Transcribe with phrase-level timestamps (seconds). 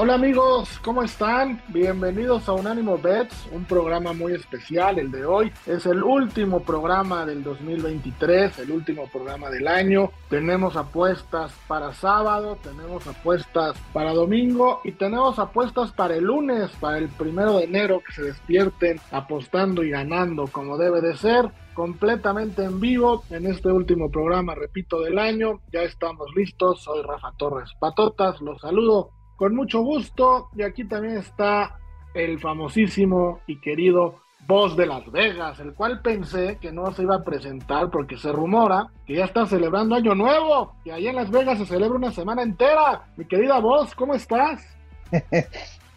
[0.00, 1.60] Hola amigos, ¿cómo están?
[1.70, 4.96] Bienvenidos a Unánimo Bets, un programa muy especial.
[5.00, 10.12] El de hoy es el último programa del 2023, el último programa del año.
[10.30, 16.98] Tenemos apuestas para sábado, tenemos apuestas para domingo y tenemos apuestas para el lunes, para
[16.98, 22.62] el primero de enero, que se despierten apostando y ganando como debe de ser completamente
[22.62, 25.60] en vivo en este último programa, repito, del año.
[25.72, 26.84] Ya estamos listos.
[26.84, 28.40] Soy Rafa Torres Patotas.
[28.40, 30.48] Los saludo con mucho gusto.
[30.54, 31.78] Y aquí también está
[32.12, 37.16] el famosísimo y querido Voz de Las Vegas, el cual pensé que no se iba
[37.16, 41.30] a presentar porque se rumora que ya está celebrando Año Nuevo, que allá en Las
[41.30, 43.04] Vegas se celebra una semana entera.
[43.16, 44.66] Mi querida Voz, ¿cómo estás?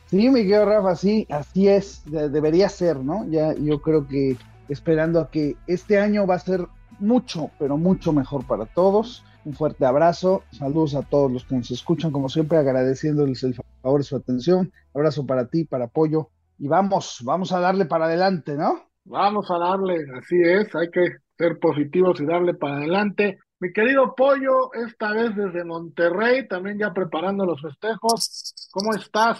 [0.05, 3.25] Sí, mi querido Rafa, sí, así es, debería ser, ¿no?
[3.29, 4.35] Ya yo creo que
[4.67, 6.67] esperando a que este año va a ser
[6.99, 11.71] mucho, pero mucho mejor para todos un fuerte abrazo, saludos a todos los que nos
[11.71, 16.67] escuchan, como siempre agradeciéndoles el favor de su atención, abrazo para ti, para Pollo, y
[16.67, 18.83] vamos, vamos a darle para adelante, ¿no?
[19.03, 23.39] Vamos a darle, así es, hay que ser positivos y darle para adelante.
[23.59, 29.39] Mi querido Pollo, esta vez desde Monterrey, también ya preparando los festejos, ¿cómo estás?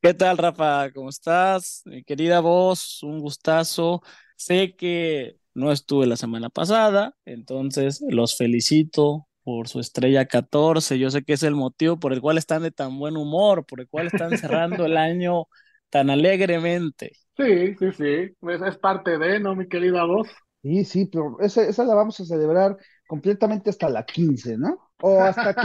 [0.00, 0.90] ¿Qué tal, Rafa?
[0.92, 1.82] ¿Cómo estás?
[1.84, 4.02] Mi querida voz, un gustazo.
[4.36, 10.98] Sé que no estuve la semana pasada, entonces los felicito por su estrella 14.
[10.98, 13.80] Yo sé que es el motivo por el cual están de tan buen humor, por
[13.80, 15.46] el cual están cerrando el año
[15.90, 17.12] tan alegremente.
[17.36, 18.36] Sí, sí, sí.
[18.40, 20.28] Pues es parte de, ¿no, mi querida voz?
[20.62, 22.76] Sí, sí, pero esa, esa la vamos a celebrar
[23.06, 24.85] completamente hasta la 15, ¿no?
[25.02, 25.60] O hasta que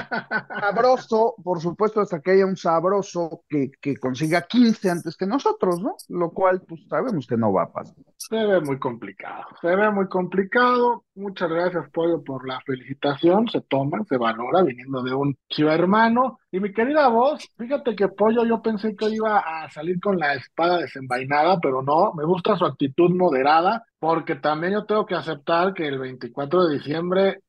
[0.59, 5.81] sabroso, por supuesto, hasta que haya un sabroso que, que consiga 15 antes que nosotros,
[5.81, 5.96] ¿no?
[6.09, 7.96] Lo cual, pues sabemos que no va a pasar.
[8.18, 11.06] Se ve muy complicado, se ve muy complicado.
[11.16, 13.47] Muchas gracias, Pollo, por la felicitación.
[13.47, 16.40] Se toma, se valora, viniendo de un chivo hermano.
[16.52, 20.34] Y mi querida voz, fíjate que Pollo, yo pensé que iba a salir con la
[20.34, 25.74] espada desenvainada, pero no, me gusta su actitud moderada, porque también yo tengo que aceptar
[25.74, 27.40] que el 24 de diciembre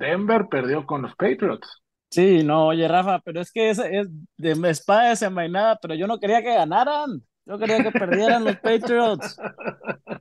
[0.00, 1.82] Denver perdió con los Patriots.
[2.10, 6.18] Sí, no, oye, Rafa, pero es que es, es de espada desenvainada, pero yo no
[6.18, 7.22] quería que ganaran.
[7.46, 9.36] Yo quería que perdieran los Patriots.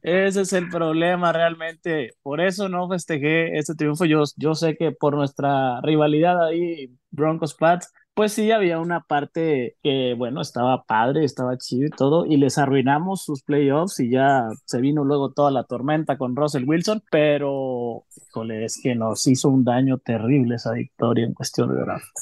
[0.02, 2.12] Ese es el problema realmente.
[2.22, 4.06] Por eso no festejé este triunfo.
[4.06, 9.78] Yo, yo sé que por nuestra rivalidad ahí, Broncos Pats, pues sí había una parte
[9.81, 14.50] que, bueno, estaba padre, estaba chido y todo, y les arruinamos sus playoffs y ya
[14.66, 19.47] se vino luego toda la tormenta con Russell Wilson, pero, híjole, es que nos hizo
[19.47, 22.18] un daño terrible esa victoria en cuestión de draft.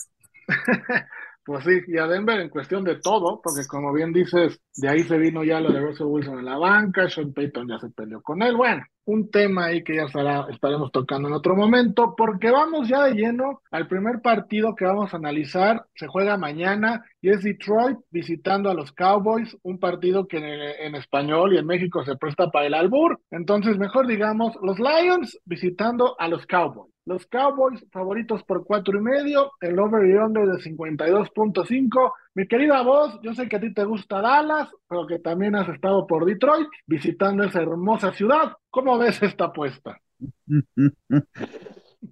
[1.47, 5.03] Pues sí, y a Denver en cuestión de todo, porque como bien dices, de ahí
[5.03, 8.21] se vino ya lo de Russell Wilson en la banca, Sean Payton ya se peleó
[8.21, 8.57] con él.
[8.57, 10.07] Bueno, un tema ahí que ya
[10.49, 15.13] estaremos tocando en otro momento, porque vamos ya de lleno al primer partido que vamos
[15.13, 15.85] a analizar.
[15.95, 21.53] Se juega mañana y es Detroit visitando a los Cowboys, un partido que en español
[21.53, 23.21] y en México se presta para el albur.
[23.31, 26.91] Entonces, mejor digamos, los Lions visitando a los Cowboys.
[27.07, 32.12] Los Cowboys favoritos por cuatro y medio, el over y under de 52.5.
[32.35, 35.69] Mi querida voz, yo sé que a ti te gusta Dallas, pero que también has
[35.69, 38.57] estado por Detroit visitando esa hermosa ciudad.
[38.69, 40.01] ¿Cómo ves esta apuesta?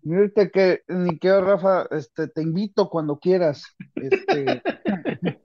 [0.03, 3.75] Mírate que, ni que Rafa, este, te invito cuando quieras.
[3.95, 4.63] Este,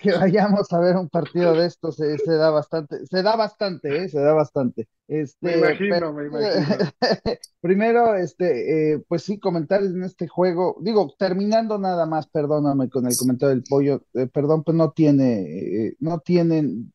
[0.00, 4.08] que vayamos a ver un partido de estos se, da bastante, se da bastante, ¿eh?
[4.08, 4.88] se da bastante.
[5.06, 6.92] Este, me imagino, me imagino.
[7.60, 10.76] primero, este, eh, pues sí, comentarios en este juego.
[10.80, 15.86] Digo, terminando nada más, perdóname con el comentario del pollo, eh, perdón, pues no tiene,
[15.86, 16.92] eh, no tienen,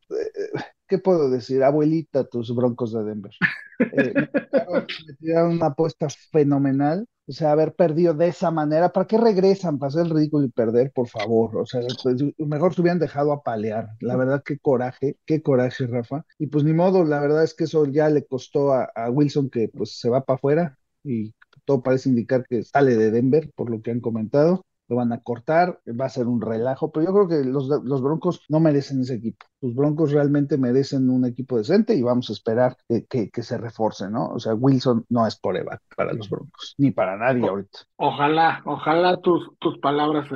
[0.94, 1.64] ¿qué puedo decir?
[1.64, 3.32] Abuelita, tus broncos de Denver.
[3.80, 9.80] me tiraron una apuesta fenomenal o sea, haber perdido de esa manera, ¿para qué regresan?
[9.80, 11.56] ¿Para hacer el ridículo y perder, por favor?
[11.56, 13.88] O sea, pues, mejor se hubieran dejado apalear.
[14.02, 16.26] La verdad, qué coraje, qué coraje, Rafa.
[16.38, 19.50] Y pues ni modo, la verdad es que eso ya le costó a, a Wilson
[19.50, 21.34] que pues se va para afuera y
[21.66, 25.22] todo parece indicar que sale de Denver, por lo que han comentado lo van a
[25.22, 29.02] cortar, va a ser un relajo, pero yo creo que los, los Broncos no merecen
[29.02, 29.46] ese equipo.
[29.62, 34.10] Los Broncos realmente merecen un equipo decente y vamos a esperar que, que, se reforce,
[34.10, 34.30] ¿no?
[34.30, 37.80] O sea, Wilson no es por Eva para los Broncos, ni para nadie ahorita.
[37.96, 40.28] Ojalá, ojalá tus, tus palabras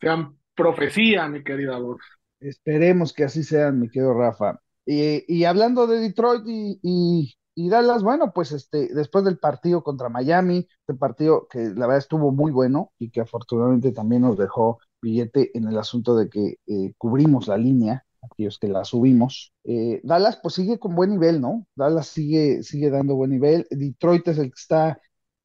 [0.00, 2.00] sean profecía, mi querida voz.
[2.40, 4.60] Esperemos que así sean, mi querido Rafa.
[4.86, 7.37] y hablando de Detroit y, y,
[7.68, 12.30] Dallas, bueno, pues este, después del partido contra Miami, este partido que la verdad estuvo
[12.30, 16.92] muy bueno y que afortunadamente también nos dejó billete en el asunto de que eh,
[16.96, 19.52] cubrimos la línea, aquellos que la subimos.
[19.64, 21.66] Eh, Dallas pues sigue con buen nivel, ¿no?
[21.74, 23.66] Dallas sigue, sigue dando buen nivel.
[23.70, 25.00] Detroit es el que está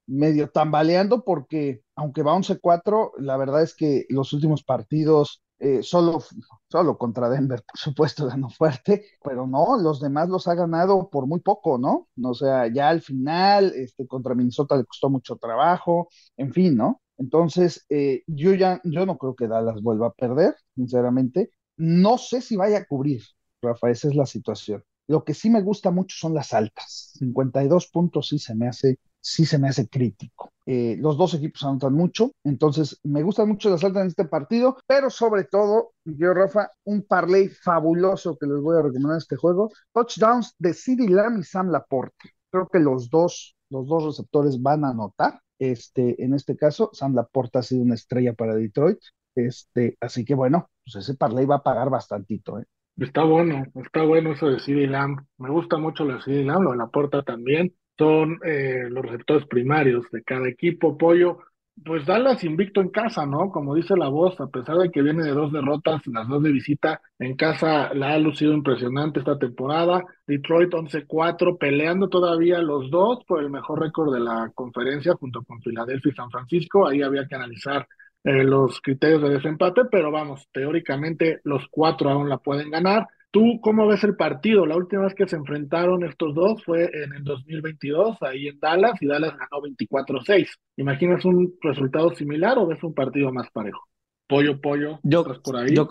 [0.06, 6.22] medio tambaleando porque aunque va 11-4, la verdad es que los últimos partidos eh, solo,
[6.70, 11.28] solo contra Denver, por supuesto, ganó fuerte, pero no, los demás los ha ganado por
[11.28, 12.10] muy poco, ¿no?
[12.24, 17.02] O sea, ya al final, este, contra Minnesota le costó mucho trabajo, en fin, ¿no?
[17.18, 21.52] Entonces, eh, yo ya, yo no creo que Dallas vuelva a perder, sinceramente.
[21.78, 23.22] No sé si vaya a cubrir,
[23.62, 24.84] Rafa, esa es la situación.
[25.08, 27.14] Lo que sí me gusta mucho son las altas.
[27.20, 30.52] 52 puntos sí se me hace sí se me hace crítico.
[30.66, 34.78] Eh, los dos equipos anotan mucho, entonces me gustan mucho las altas en este partido,
[34.86, 39.36] pero sobre todo, yo, Rafa, un parlay fabuloso que les voy a recomendar en este
[39.38, 42.32] juego: touchdowns de CeeDee Lamb y Sam Laporte.
[42.52, 45.40] Creo que los dos, los dos receptores van a anotar.
[45.58, 49.00] Este, en este caso, Sam Laporte ha sido una estrella para Detroit.
[49.36, 52.66] Este, así que bueno, pues ese parlay va a pagar bastantito, ¿eh?
[52.98, 55.26] Está bueno, está bueno eso de CeeDee Lamb.
[55.40, 59.46] Me gusta mucho lo de CeeDee Lamb, lo de Laporta también son eh, los receptores
[59.48, 60.98] primarios de cada equipo.
[60.98, 61.40] Pollo,
[61.84, 63.50] pues Dallas invicto en casa, ¿no?
[63.50, 66.52] Como dice la voz, a pesar de que viene de dos derrotas, las dos de
[66.52, 70.04] visita, en casa la ha lucido impresionante esta temporada.
[70.28, 75.62] Detroit 11-4, peleando todavía los dos por el mejor récord de la conferencia junto con
[75.62, 76.88] Filadelfia y San Francisco.
[76.88, 77.88] Ahí había que analizar
[78.24, 83.08] eh, los criterios de desempate, pero vamos, teóricamente los cuatro aún la pueden ganar.
[83.34, 84.68] ¿Tú cómo ves el partido?
[84.68, 88.94] La última vez que se enfrentaron estos dos fue en el 2022, ahí en Dallas,
[89.02, 90.50] y Dallas ganó 24-6.
[90.78, 93.88] ¿Imaginas un resultado similar o ves un partido más parejo?
[94.28, 95.76] Pollo, pollo, yo, por ahí?
[95.76, 95.90] Yo,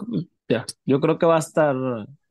[0.85, 1.75] yo creo que va a estar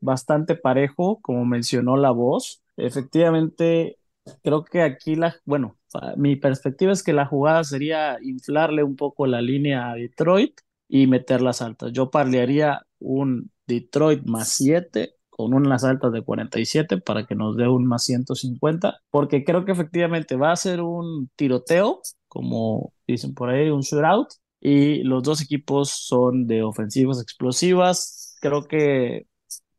[0.00, 2.62] bastante parejo, como mencionó la voz.
[2.78, 3.98] Efectivamente,
[4.42, 5.76] creo que aquí la, bueno,
[6.16, 10.58] mi perspectiva es que la jugada sería inflarle un poco la línea a Detroit
[10.94, 11.90] y meter las altas.
[11.92, 17.66] Yo parlearía un Detroit más 7 con unas altas de 47 para que nos dé
[17.66, 23.48] un más 150, porque creo que efectivamente va a ser un tiroteo, como dicen por
[23.48, 24.28] ahí, un shootout,
[24.60, 28.36] y los dos equipos son de ofensivas explosivas.
[28.42, 29.26] Creo que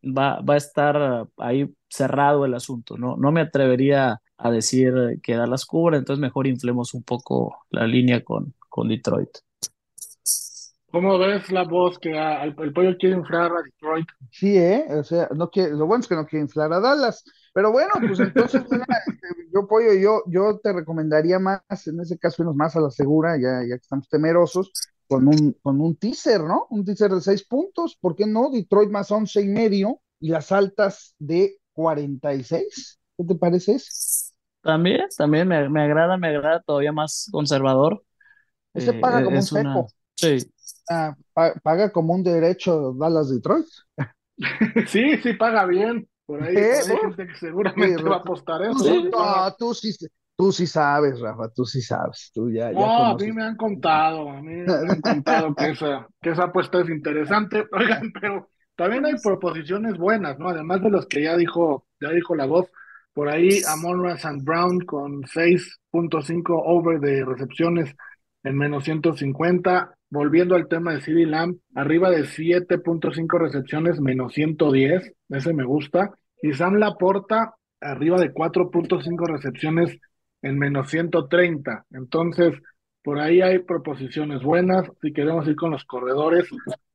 [0.04, 3.18] va, va a estar ahí cerrado el asunto, ¿no?
[3.18, 8.24] No me atrevería a decir que las cubre, entonces mejor inflemos un poco la línea
[8.24, 9.30] con, con Detroit.
[10.94, 14.06] ¿Cómo ves la voz que el, pollo quiere inflar a Detroit?
[14.30, 14.86] Sí, ¿eh?
[14.92, 17.24] O sea, no quiere, lo bueno es que no quiere inflar a Dallas.
[17.52, 18.62] Pero bueno, pues entonces,
[19.08, 22.92] este, yo, pollo, yo, yo te recomendaría más, en ese caso, irnos más a la
[22.92, 24.72] segura, ya, ya que estamos temerosos,
[25.08, 26.68] con un, con un teaser, ¿no?
[26.70, 28.52] Un teaser de seis puntos, ¿por qué no?
[28.52, 33.00] Detroit más once y medio y las altas de 46.
[33.18, 33.78] ¿Qué te parece?
[34.62, 38.04] También, también me, me agrada, me agrada todavía más conservador.
[38.76, 39.88] Ese paga eh, como un seco.
[40.16, 40.38] Sí,
[40.90, 41.16] Ah,
[41.64, 43.68] paga como un derecho Dallas Detroit.
[44.88, 46.08] sí, sí, paga bien.
[46.26, 49.04] Por ahí, hay gente que seguramente va a apostar eso.
[49.12, 49.92] No, tú sí,
[50.38, 52.32] tú sí sabes, Rafa, tú sí sabes.
[52.34, 56.08] Tú ya, no, a mí me han contado, a mí me han contado que esa,
[56.22, 57.66] que esa apuesta es interesante.
[57.72, 60.50] Oigan, pero también hay proposiciones buenas, ¿no?
[60.50, 62.70] Además de los que ya dijo, ya dijo la voz,
[63.14, 67.96] por ahí Amon and Brown con 6.5 over de recepciones
[68.44, 75.12] en menos 150 volviendo al tema de CD Lamb, arriba de 7.5 recepciones, menos 110,
[75.30, 76.12] ese me gusta.
[76.40, 79.98] Y Sam Laporta, arriba de 4.5 recepciones,
[80.44, 81.86] en menos 130.
[81.94, 82.54] Entonces,
[83.02, 84.88] por ahí hay proposiciones buenas.
[85.02, 86.48] Si queremos ir con los corredores,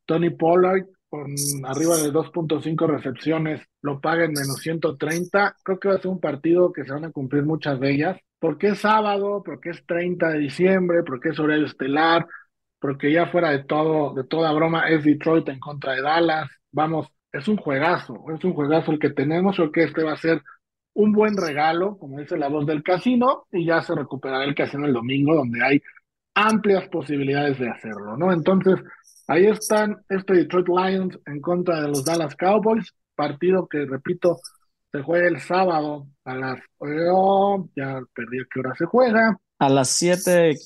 [0.07, 1.35] Tony Pollard, con
[1.65, 5.57] arriba de 2.5 recepciones, lo paga en menos 130.
[5.65, 8.17] Creo que va a ser un partido que se van a cumplir muchas de ellas.
[8.39, 12.25] Porque es sábado, porque es 30 de diciembre, porque es horario estelar,
[12.81, 16.49] porque ya fuera de todo, de toda broma, es Detroit en contra de Dallas.
[16.73, 19.57] Vamos, es un juegazo, es un juegazo el que tenemos.
[19.57, 20.43] Creo que este va a ser
[20.95, 24.87] un buen regalo, como dice la voz del casino, y ya se recuperará el casino
[24.87, 25.83] el domingo, donde hay
[26.35, 28.33] amplias posibilidades de hacerlo, ¿no?
[28.33, 28.81] Entonces,
[29.27, 34.39] ahí están este Detroit Lions en contra de los Dallas Cowboys, partido que, repito,
[34.91, 36.61] se juega el sábado a las...
[36.79, 39.37] Oh, ya perdí a qué hora se juega.
[39.59, 40.57] A las 7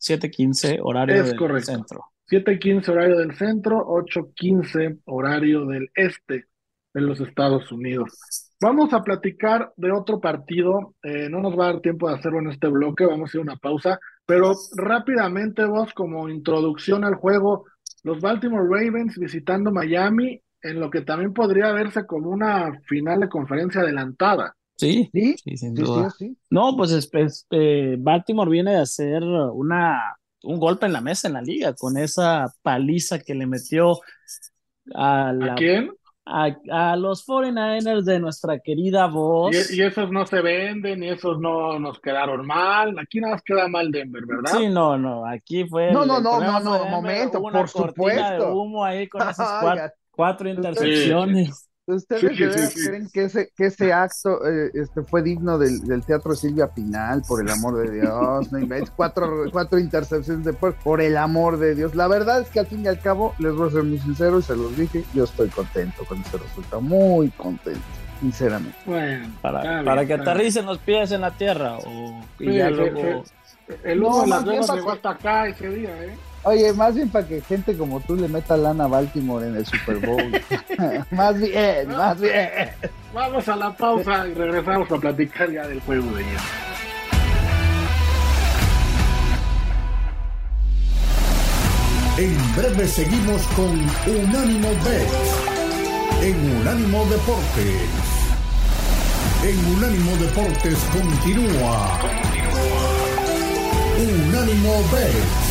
[0.00, 2.04] 7.15 horario del centro.
[2.30, 6.46] 7.15 horario del centro, 8.15 horario del este
[6.94, 8.10] de los Estados Unidos.
[8.60, 10.94] Vamos a platicar de otro partido.
[11.02, 13.40] Eh, no nos va a dar tiempo de hacerlo en este bloque, vamos a hacer
[13.40, 13.98] una pausa.
[14.26, 17.64] Pero rápidamente, vos, como introducción al juego,
[18.02, 23.28] los Baltimore Ravens visitando Miami en lo que también podría verse como una final de
[23.28, 24.54] conferencia adelantada.
[24.78, 26.14] Sí, Sí, sí, sin sí, sí, duda.
[26.18, 26.38] sí.
[26.50, 31.28] No, pues es- es- eh, Baltimore viene de hacer una, un golpe en la mesa
[31.28, 34.00] en la liga con esa paliza que le metió
[34.94, 35.90] a, ¿A la, quién?
[36.26, 39.70] a, a los 49ers de nuestra querida voz.
[39.70, 42.98] Y, y esos no se venden, y esos no nos quedaron mal.
[42.98, 44.60] Aquí nada más queda mal Denver, ¿verdad?
[44.60, 47.70] Sí, no, no, aquí fue No, el, no, no, no, no, momento, hubo una por
[47.70, 48.44] cortina de supuesto.
[48.44, 51.48] humo ahí con esas cuatro, cuatro intercepciones.
[51.48, 52.86] ¿Ustedes Sí, de sí, veras sí, sí.
[52.88, 57.22] creen que ese, que ese acto eh, este, fue digno del, del teatro Silvia Pinal?
[57.26, 58.90] Por el amor de Dios, no inventes.
[58.94, 61.94] Cuatro, cuatro intercepciones de por, por el amor de Dios.
[61.94, 64.38] La verdad es que al fin y al cabo, les voy a ser muy sincero
[64.38, 67.80] y se los dije, yo estoy contento con ese resultado, muy contento,
[68.20, 68.76] sinceramente.
[68.84, 71.78] Bueno, Para, bien, para que aterricen los pies en la tierra.
[71.78, 73.24] O, y ya sí, luego.
[73.24, 73.32] sí.
[73.84, 76.16] El humo No, de Las llegó que- hasta acá ese día, ¿eh?
[76.44, 79.66] Oye, más bien para que gente como tú le meta lana a Baltimore en el
[79.66, 80.42] Super Bowl.
[81.10, 82.50] más bien, más bien.
[83.12, 86.40] Vamos a la pausa y regresamos a platicar ya del juego de ayer.
[92.18, 93.70] En breve seguimos con
[94.06, 95.48] Unánimo Bet
[96.22, 97.90] en Unánimo Deportes.
[99.44, 101.98] En Unánimo Deportes continúa.
[103.98, 105.47] Unánimo Bet.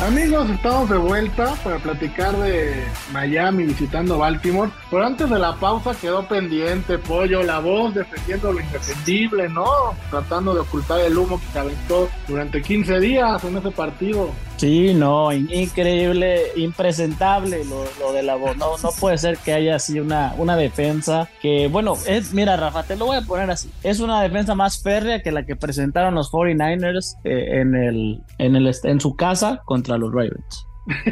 [0.00, 4.70] Amigos, estamos de vuelta para platicar de Miami visitando Baltimore.
[4.88, 9.66] Pero antes de la pausa quedó pendiente, Pollo, la voz defendiendo lo indefendible, ¿no?
[10.08, 14.30] Tratando de ocultar el humo que se aventó durante 15 días en ese partido.
[14.58, 18.56] Sí, no, in- increíble, impresentable lo, lo de la voz.
[18.56, 22.82] No, no puede ser que haya así una, una defensa que, bueno, es, mira, Rafa,
[22.82, 23.70] te lo voy a poner así.
[23.84, 28.56] Es una defensa más férrea que la que presentaron los 49ers eh, en, el, en,
[28.56, 30.66] el, en su casa contra los Ravens.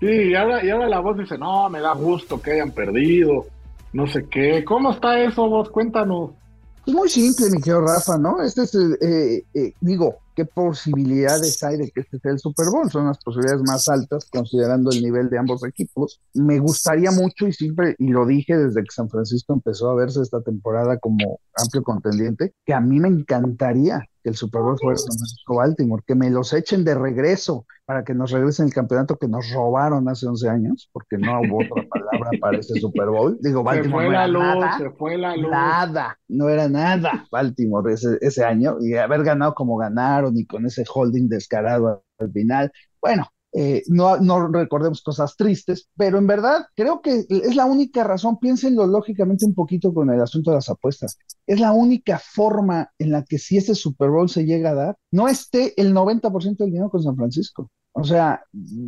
[0.00, 3.46] sí, y ahora, y ahora la voz dice, no, me da gusto que hayan perdido,
[3.92, 4.64] no sé qué.
[4.64, 5.70] ¿Cómo está eso, vos?
[5.70, 6.32] Cuéntanos.
[6.86, 8.42] Es muy simple, mi querido Rafa, ¿no?
[8.42, 12.88] Este es eh, eh, digo, ¿qué posibilidades hay de que este sea el Super Bowl?
[12.92, 16.20] Son las posibilidades más altas considerando el nivel de ambos equipos.
[16.32, 20.22] Me gustaría mucho y siempre, y lo dije desde que San Francisco empezó a verse
[20.22, 24.96] esta temporada como amplio contendiente, que a mí me encantaría que el Super Bowl San
[24.96, 29.28] Francisco Baltimore, que me los echen de regreso para que nos regresen el campeonato que
[29.28, 33.38] nos robaron hace 11 años, porque no hubo otra palabra para ese Super Bowl.
[33.40, 34.78] Digo, Se Baltimore fue no la era luz, nada.
[34.78, 35.50] se fue la luz.
[35.50, 40.66] Nada, no era nada Baltimore ese, ese año y haber ganado como ganaron y con
[40.66, 42.72] ese holding descarado al final.
[43.00, 48.04] Bueno, eh, no, no recordemos cosas tristes, pero en verdad creo que es la única
[48.04, 52.90] razón, piénsenlo lógicamente un poquito con el asunto de las apuestas, es la única forma
[52.98, 56.56] en la que si ese Super Bowl se llega a dar, no esté el 90%
[56.58, 57.70] del dinero con San Francisco.
[58.00, 58.44] O sea,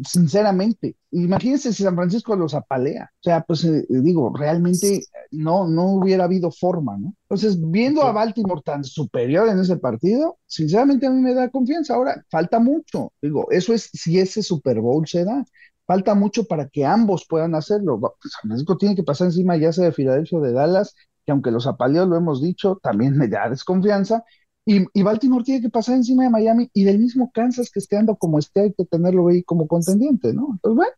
[0.07, 3.11] sinceramente, imagínense si San Francisco los apalea.
[3.13, 5.03] O sea, pues eh, digo, realmente
[5.33, 7.13] no, no hubiera habido forma, ¿no?
[7.29, 11.95] Entonces, viendo a Baltimore tan superior en ese partido, sinceramente a mí me da confianza.
[11.95, 13.13] Ahora, falta mucho.
[13.21, 15.45] Digo, eso es si ese Super Bowl se da.
[15.87, 17.99] Falta mucho para que ambos puedan hacerlo.
[17.99, 20.95] Pues, San Francisco tiene que pasar encima ya sea de Filadelfia o de Dallas,
[21.27, 24.25] que aunque los apaleó, lo hemos dicho, también me da desconfianza.
[24.67, 27.97] Y, y Baltimore tiene que pasar encima de Miami y del mismo Kansas que esté
[27.97, 30.49] ando como esté, hay que tenerlo ahí como contendiente, ¿no?
[30.53, 30.93] Entonces, bueno,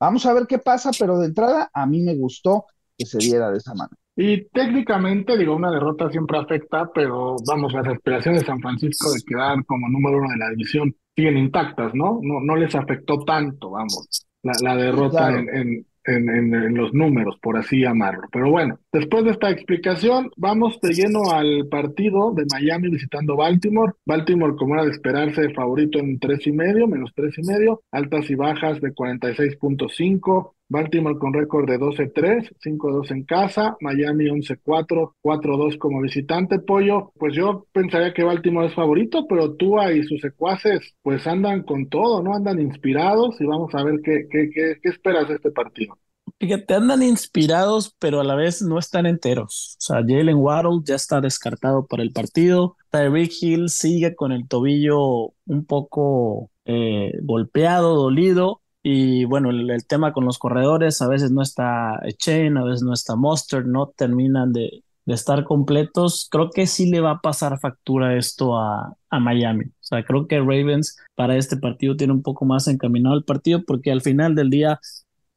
[0.00, 2.66] vamos a ver qué pasa, pero de entrada a mí me gustó
[2.98, 3.96] que se diera de esa manera.
[4.16, 9.22] Y técnicamente, digo, una derrota siempre afecta, pero vamos, las aspiraciones de San Francisco de
[9.22, 12.18] quedar como número uno de la división siguen intactas, ¿no?
[12.22, 15.38] No, no les afectó tanto, vamos, la, la derrota Claro.
[15.38, 18.22] en, en, en, en- en los números, por así llamarlo.
[18.32, 23.92] Pero bueno, después de esta explicación, vamos de lleno al partido de Miami visitando Baltimore.
[24.06, 28.28] Baltimore, como era de esperarse, favorito en tres y medio, menos tres y medio, altas
[28.30, 30.54] y bajas de 46.5.
[30.70, 37.12] Baltimore con récord de 12-3, 5-2 en casa, Miami 11-4, 4-2 como visitante, Pollo.
[37.18, 41.88] Pues yo pensaría que Baltimore es favorito, pero Tua y sus secuaces pues andan con
[41.88, 42.34] todo, ¿no?
[42.34, 45.98] Andan inspirados y vamos a ver qué, qué, qué, qué esperas de este partido.
[46.38, 49.76] Fíjate, andan inspirados, pero a la vez no están enteros.
[49.78, 52.76] O sea, Jalen Waddle ya está descartado para el partido.
[52.90, 58.59] Tyreek Hill sigue con el tobillo un poco eh, golpeado, dolido.
[58.82, 62.82] Y bueno, el, el tema con los corredores, a veces no está Chain, a veces
[62.82, 66.28] no está Mustard, no terminan de, de estar completos.
[66.30, 69.66] Creo que sí le va a pasar factura esto a, a Miami.
[69.66, 73.62] O sea, creo que Ravens para este partido tiene un poco más encaminado el partido
[73.66, 74.80] porque al final del día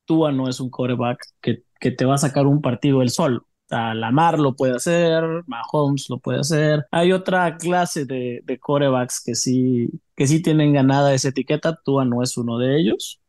[0.05, 3.47] Tua no es un quarterback que, que te va a sacar un partido él solo.
[3.69, 6.85] Lamar lo puede hacer, Mahomes lo puede hacer.
[6.91, 11.79] Hay otra clase de, de corebacks que sí, que sí tienen ganada esa etiqueta.
[11.83, 13.19] Tua no es uno de ellos.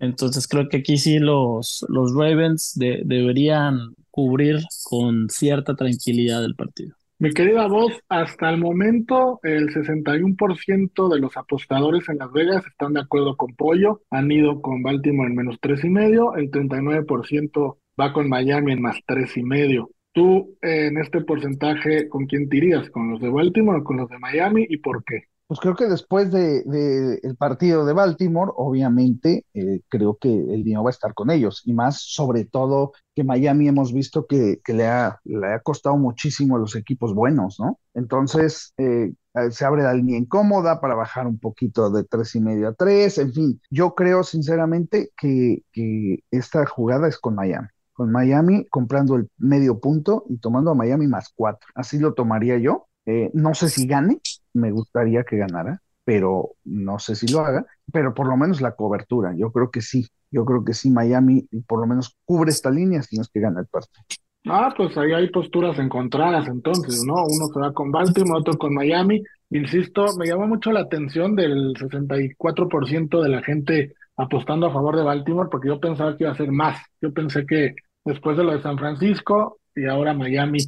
[0.00, 6.96] Entonces creo que aquí sí los, los Ravens deberían cubrir con cierta tranquilidad el partido.
[7.18, 12.94] Mi querida voz, hasta el momento el 61% de los apostadores en Las Vegas están
[12.94, 17.76] de acuerdo con Pollo, han ido con Baltimore en menos tres y medio, el 39%
[18.00, 19.90] va con Miami en más tres y medio.
[20.12, 22.88] Tú en este porcentaje, ¿con quién tirías?
[22.88, 25.24] ¿Con los de Baltimore o con los de Miami y por qué?
[25.50, 30.84] Pues creo que después de, el partido de Baltimore, obviamente, eh, creo que el dinero
[30.84, 31.62] va a estar con ellos.
[31.64, 36.54] Y más, sobre todo, que Miami hemos visto que, le, ha, le ha costado muchísimo
[36.54, 37.80] a los equipos buenos, ¿no?
[37.94, 39.12] Entonces, eh,
[39.50, 43.18] se abre la línea incómoda para bajar un poquito de tres y medio a tres.
[43.18, 49.16] En fin, yo creo sinceramente que, que esta jugada es con Miami con Miami comprando
[49.16, 51.68] el medio punto y tomando a Miami más cuatro.
[51.74, 52.86] Así lo tomaría yo.
[53.12, 54.20] Eh, no sé si gane,
[54.52, 58.76] me gustaría que ganara, pero no sé si lo haga, pero por lo menos la
[58.76, 62.70] cobertura, yo creo que sí, yo creo que sí, Miami por lo menos cubre esta
[62.70, 64.04] línea si no es que gana el partido.
[64.46, 67.14] Ah, pues ahí hay posturas encontradas entonces, ¿no?
[67.14, 69.22] Uno se va con Baltimore, otro con Miami.
[69.50, 75.02] Insisto, me llamó mucho la atención del 64% de la gente apostando a favor de
[75.02, 76.78] Baltimore porque yo pensaba que iba a ser más.
[77.02, 77.74] Yo pensé que
[78.04, 80.60] después de lo de San Francisco y ahora Miami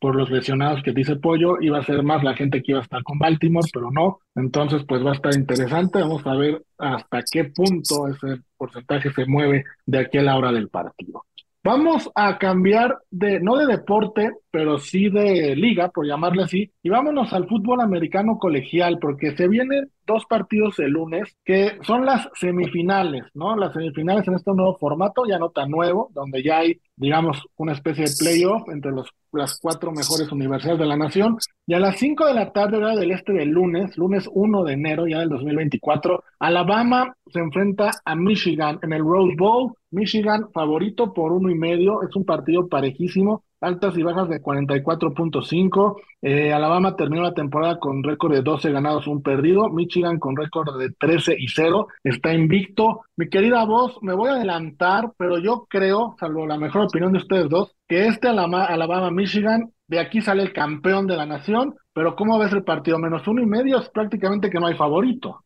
[0.00, 2.84] por los lesionados que dice Pollo, iba a ser más la gente que iba a
[2.84, 4.20] estar con Baltimore, pero no.
[4.34, 6.00] Entonces, pues va a estar interesante.
[6.00, 10.52] Vamos a ver hasta qué punto ese porcentaje se mueve de aquí a la hora
[10.52, 11.24] del partido.
[11.64, 16.88] Vamos a cambiar de, no de deporte, pero sí de liga, por llamarle así, y
[16.88, 22.28] vámonos al fútbol americano colegial, porque se vienen dos partidos el lunes, que son las
[22.34, 23.54] semifinales, ¿no?
[23.56, 27.72] Las semifinales en este nuevo formato, ya no tan nuevo, donde ya hay, digamos, una
[27.72, 31.36] especie de playoff entre los, las cuatro mejores universidades de la nación.
[31.66, 34.72] Y a las cinco de la tarde, hora del este del lunes, lunes 1 de
[34.72, 39.74] enero ya del 2024, Alabama se enfrenta a Michigan en el Rose Bowl.
[39.90, 45.96] Michigan favorito por uno y medio, es un partido parejísimo altas y bajas de 44.5.
[46.22, 49.68] Eh, Alabama terminó la temporada con récord de 12 ganados, un perdido.
[49.68, 51.88] Michigan con récord de 13 y 0.
[52.04, 53.02] Está invicto.
[53.16, 57.18] Mi querida voz, me voy a adelantar, pero yo creo, salvo la mejor opinión de
[57.18, 61.74] ustedes dos, que este Alabama-Michigan, de aquí sale el campeón de la nación.
[61.92, 62.98] Pero ¿cómo ves el partido?
[62.98, 65.44] Menos uno y medio es prácticamente que no hay favorito.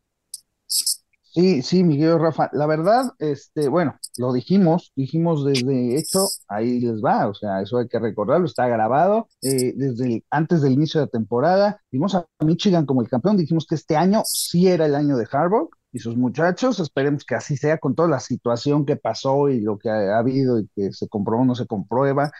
[1.34, 2.50] Sí, sí, Miguel Rafa.
[2.52, 7.78] La verdad, este, bueno, lo dijimos, dijimos desde hecho, ahí les va, o sea, eso
[7.78, 11.80] hay que recordarlo, está grabado eh, desde antes del inicio de la temporada.
[11.90, 15.26] Vimos a Michigan como el campeón, dijimos que este año sí era el año de
[15.30, 19.62] Harbaugh y sus muchachos, esperemos que así sea con toda la situación que pasó y
[19.62, 22.30] lo que ha, habido y que se comprobó, no se comprueba.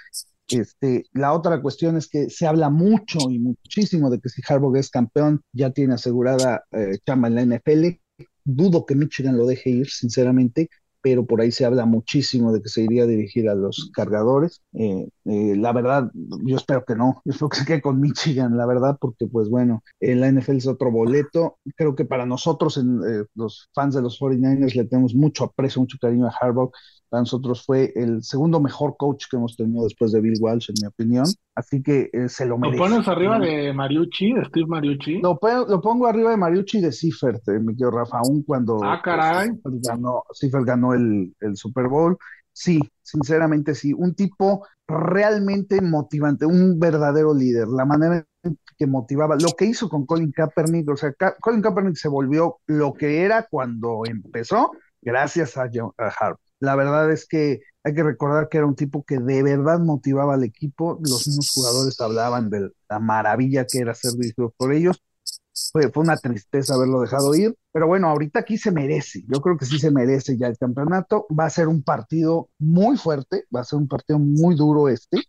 [0.49, 4.77] Este, la otra cuestión es que se habla mucho y muchísimo de que si Harbaugh
[4.77, 8.02] es campeón, ya tiene asegurada eh, chamba en la NFL
[8.45, 10.69] Dudo que Michigan lo deje ir, sinceramente,
[11.03, 14.63] pero por ahí se habla muchísimo de que se iría a dirigir a los cargadores.
[14.73, 16.11] Eh, eh, la verdad,
[16.45, 19.49] yo espero que no, yo espero que se quede con Michigan, la verdad, porque pues
[19.49, 21.59] bueno, en la NFL es otro boleto.
[21.77, 25.99] Creo que para nosotros, eh, los fans de los 49ers, le tenemos mucho aprecio, mucho
[26.01, 26.71] cariño a Harbaugh
[27.13, 30.77] para nosotros fue el segundo mejor coach que hemos tenido después de Bill Walsh, en
[30.81, 31.27] mi opinión.
[31.55, 32.79] Así que eh, se lo merece.
[32.79, 35.21] ¿Lo pones arriba de Mariucci, de Steve Mariucci?
[35.21, 38.83] Lo, lo pongo arriba de Mariucci y de Seifert, eh, mi querido Rafa, aún cuando
[38.83, 39.51] ah, caray.
[39.63, 40.23] ganó,
[40.65, 42.17] ganó el, el Super Bowl.
[42.51, 43.93] Sí, sinceramente sí.
[43.93, 47.69] Un tipo realmente motivante, un verdadero líder.
[47.69, 48.25] La manera
[48.79, 52.95] que motivaba, lo que hizo con Colin Kaepernick, o sea, Colin Kaepernick se volvió lo
[52.95, 54.71] que era cuando empezó,
[55.03, 56.39] gracias a, a Harvard.
[56.63, 60.35] La verdad es que hay que recordar que era un tipo que de verdad motivaba
[60.35, 60.97] al equipo.
[61.03, 65.03] Los mismos jugadores hablaban de la maravilla que era ser dirigido por ellos.
[65.73, 69.25] Fue, una tristeza haberlo dejado ir, pero bueno, ahorita aquí se merece.
[69.27, 71.27] Yo creo que sí se merece ya el campeonato.
[71.37, 75.21] Va a ser un partido muy fuerte, va a ser un partido muy duro este,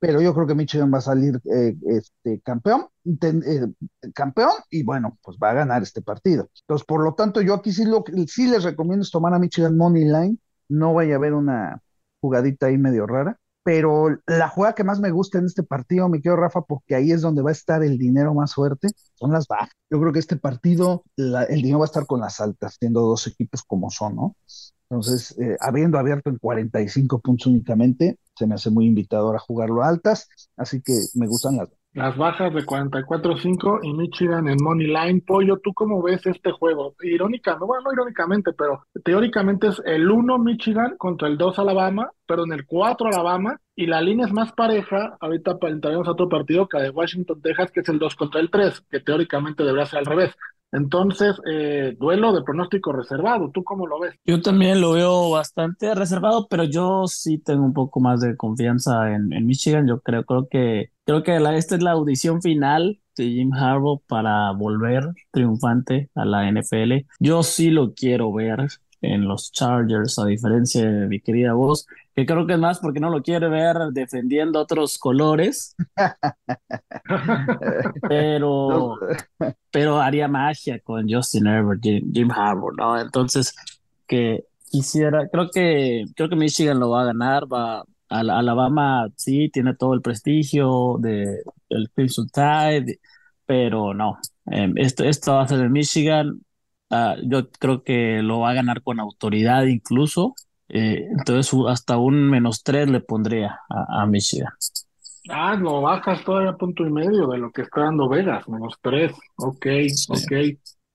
[0.00, 3.68] pero yo creo que Michigan va a salir eh, este, campeón, eh,
[4.12, 6.50] campeón y bueno, pues va a ganar este partido.
[6.62, 10.06] Entonces, por lo tanto, yo aquí sí, lo, sí les recomiendo tomar a Michigan Money
[10.06, 10.38] Line
[10.70, 11.82] no vaya a haber una
[12.20, 13.38] jugadita ahí medio rara.
[13.62, 17.12] Pero la jugada que más me gusta en este partido, mi querido Rafa, porque ahí
[17.12, 19.70] es donde va a estar el dinero más fuerte, son las bajas.
[19.90, 23.26] Yo creo que este partido, el dinero va a estar con las altas, siendo dos
[23.26, 24.36] equipos como son, ¿no?
[24.88, 29.82] Entonces, eh, habiendo abierto en 45 puntos únicamente, se me hace muy invitador a jugarlo
[29.82, 34.86] a altas, así que me gustan las Las bajas de 44-5 y Michigan en Money
[34.86, 35.22] Line.
[35.26, 36.94] Pollo, ¿tú cómo ves este juego?
[37.02, 42.44] Irónicamente, bueno, no irónicamente, pero teóricamente es el 1 Michigan contra el 2 Alabama, pero
[42.44, 46.68] en el 4 Alabama, y la línea es más pareja, ahorita entraremos a otro partido
[46.68, 49.98] que de Washington, Texas, que es el 2 contra el 3, que teóricamente debería ser
[49.98, 50.36] al revés.
[50.72, 54.14] Entonces, eh, duelo de pronóstico reservado, ¿tú cómo lo ves?
[54.24, 59.12] Yo también lo veo bastante reservado, pero yo sí tengo un poco más de confianza
[59.12, 59.88] en, en Michigan.
[59.88, 64.00] Yo creo, creo que, creo que la, esta es la audición final de Jim Harbaugh
[64.06, 67.04] para volver triunfante a la NFL.
[67.18, 68.68] Yo sí lo quiero ver
[69.00, 73.00] en los Chargers, a diferencia de mi querida voz, que creo que es más porque
[73.00, 75.74] no lo quiere ver defendiendo otros colores,
[78.08, 78.96] pero,
[79.72, 83.00] pero haría magia con Justin Herbert, Jim, Jim Harbaugh, ¿no?
[83.00, 83.52] Entonces,
[84.06, 89.74] que quisiera, creo que, creo que Michigan lo va a ganar, va, Alabama sí tiene
[89.74, 93.00] todo el prestigio de el Crimson Tide,
[93.46, 94.18] pero no,
[94.50, 96.40] eh, esto, esto va a ser en Michigan,
[96.90, 100.34] Ah, yo creo que lo va a ganar con autoridad incluso.
[100.68, 104.52] Eh, entonces hasta un menos tres le pondría a, a Michigan.
[105.28, 108.74] Ah, lo bajas todavía a punto y medio de lo que está dando Vegas, menos
[108.82, 109.12] tres.
[109.36, 109.66] Ok,
[110.08, 110.32] ok.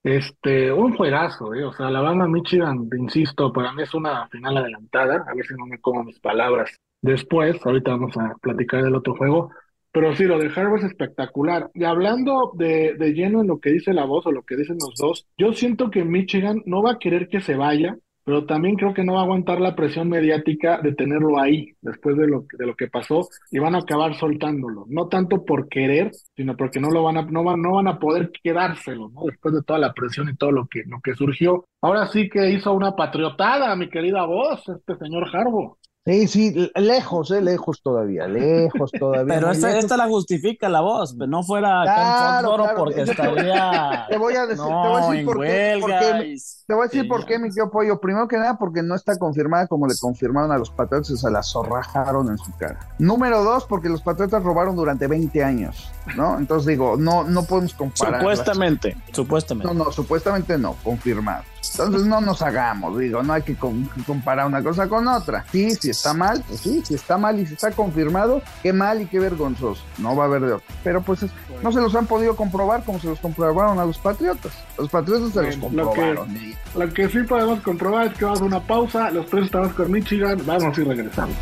[0.04, 1.64] Este, un juegazo, eh.
[1.64, 5.24] O sea, Alabama, Michigan, insisto, para mí es una final adelantada.
[5.28, 6.72] A ver si no me como mis palabras
[7.06, 7.58] después.
[7.66, 9.52] Ahorita vamos a platicar del otro juego.
[9.92, 11.70] Pero sí, lo de Harbaugh es espectacular.
[11.74, 14.78] Y hablando de, de lleno en lo que dice la voz o lo que dicen
[14.80, 18.76] los dos, yo siento que Michigan no va a querer que se vaya, pero también
[18.76, 22.46] creo que no va a aguantar la presión mediática de tenerlo ahí después de lo,
[22.58, 24.86] de lo que pasó y van a acabar soltándolo.
[24.90, 28.00] No tanto por querer, sino porque no lo van a, no van, no van a
[28.00, 29.22] poder quedárselo, ¿no?
[29.28, 31.66] Después de toda la presión y todo lo que, lo que surgió.
[31.82, 35.78] Ahora sí que hizo una patriotada, mi querida voz, este señor Harbaugh.
[36.06, 39.34] Sí, sí, lejos, eh, lejos todavía, lejos todavía.
[39.34, 42.78] Pero esta, esta, la justifica la voz, no fuera claro, claro.
[42.78, 44.06] porque estaría.
[44.10, 46.38] Te voy a decir, no, te voy a decir por qué, por qué,
[46.68, 48.00] Te voy a decir por qué, mi tío Pollo.
[48.00, 51.42] Primero que nada, porque no está confirmada como le confirmaron a los patriotas, se la
[51.42, 52.80] zorrajaron en su cara.
[53.00, 56.38] Número dos, porque los patriotas robaron durante 20 años, ¿no?
[56.38, 58.22] Entonces digo, no, no podemos comparar.
[58.22, 59.74] Supuestamente, supuestamente.
[59.74, 61.44] No, no, supuestamente no, confirmado.
[61.72, 65.46] Entonces no nos hagamos, digo, no hay que comparar una cosa con otra.
[65.52, 69.02] Sí, si está mal, pues sí, si está mal y si está confirmado, qué mal
[69.02, 69.82] y qué vergonzoso.
[69.98, 70.66] No va a haber de otro.
[70.84, 71.26] Pero pues
[71.62, 74.54] no se los han podido comprobar como se los comprobaron a los patriotas.
[74.78, 76.38] Los patriotas se los comprobaron.
[76.76, 79.92] Lo que, sí podemos comprobar es que vamos a una pausa, los tres estamos con
[79.92, 81.36] Michigan, vamos y regresamos.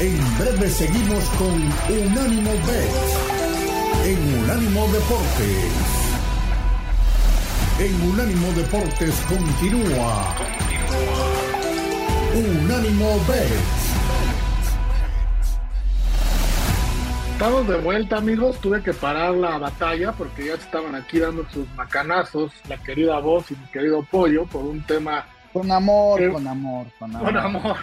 [0.00, 1.54] En breve seguimos con
[1.92, 3.27] Unánimo Bet
[4.04, 5.72] en Unánimo Deportes.
[7.78, 10.34] En Unánimo Deportes continúa.
[12.34, 13.88] Unánimo Bets.
[17.32, 18.58] Estamos de vuelta, amigos.
[18.58, 23.50] Tuve que parar la batalla porque ya estaban aquí dando sus macanazos, la querida voz
[23.50, 27.24] y mi querido pollo, por un tema con amor, con amor, con amor.
[27.26, 27.76] Con amor.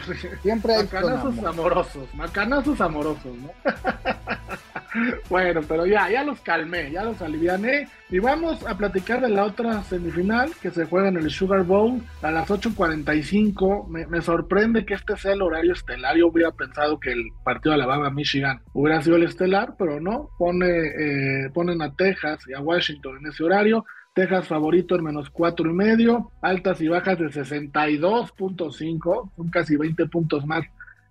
[0.43, 3.51] Siempre hay Macanazos amorosos, macanazos amorosos, ¿no?
[5.29, 7.87] bueno, pero ya, ya los calmé, ya los aliviané.
[8.09, 12.01] Y vamos a platicar de la otra semifinal que se juega en el Sugar Bowl
[12.21, 13.87] a las 8.45.
[13.87, 16.15] Me, me sorprende que este sea el horario estelar.
[16.15, 20.29] Yo hubiera pensado que el partido de Alabama-Michigan hubiera sido el estelar, pero no.
[20.37, 23.85] Pone, eh, ponen a Texas y a Washington en ese horario.
[24.15, 30.05] Texas favorito en menos cuatro y medio, altas y bajas de 62.5, son casi 20
[30.05, 30.63] puntos más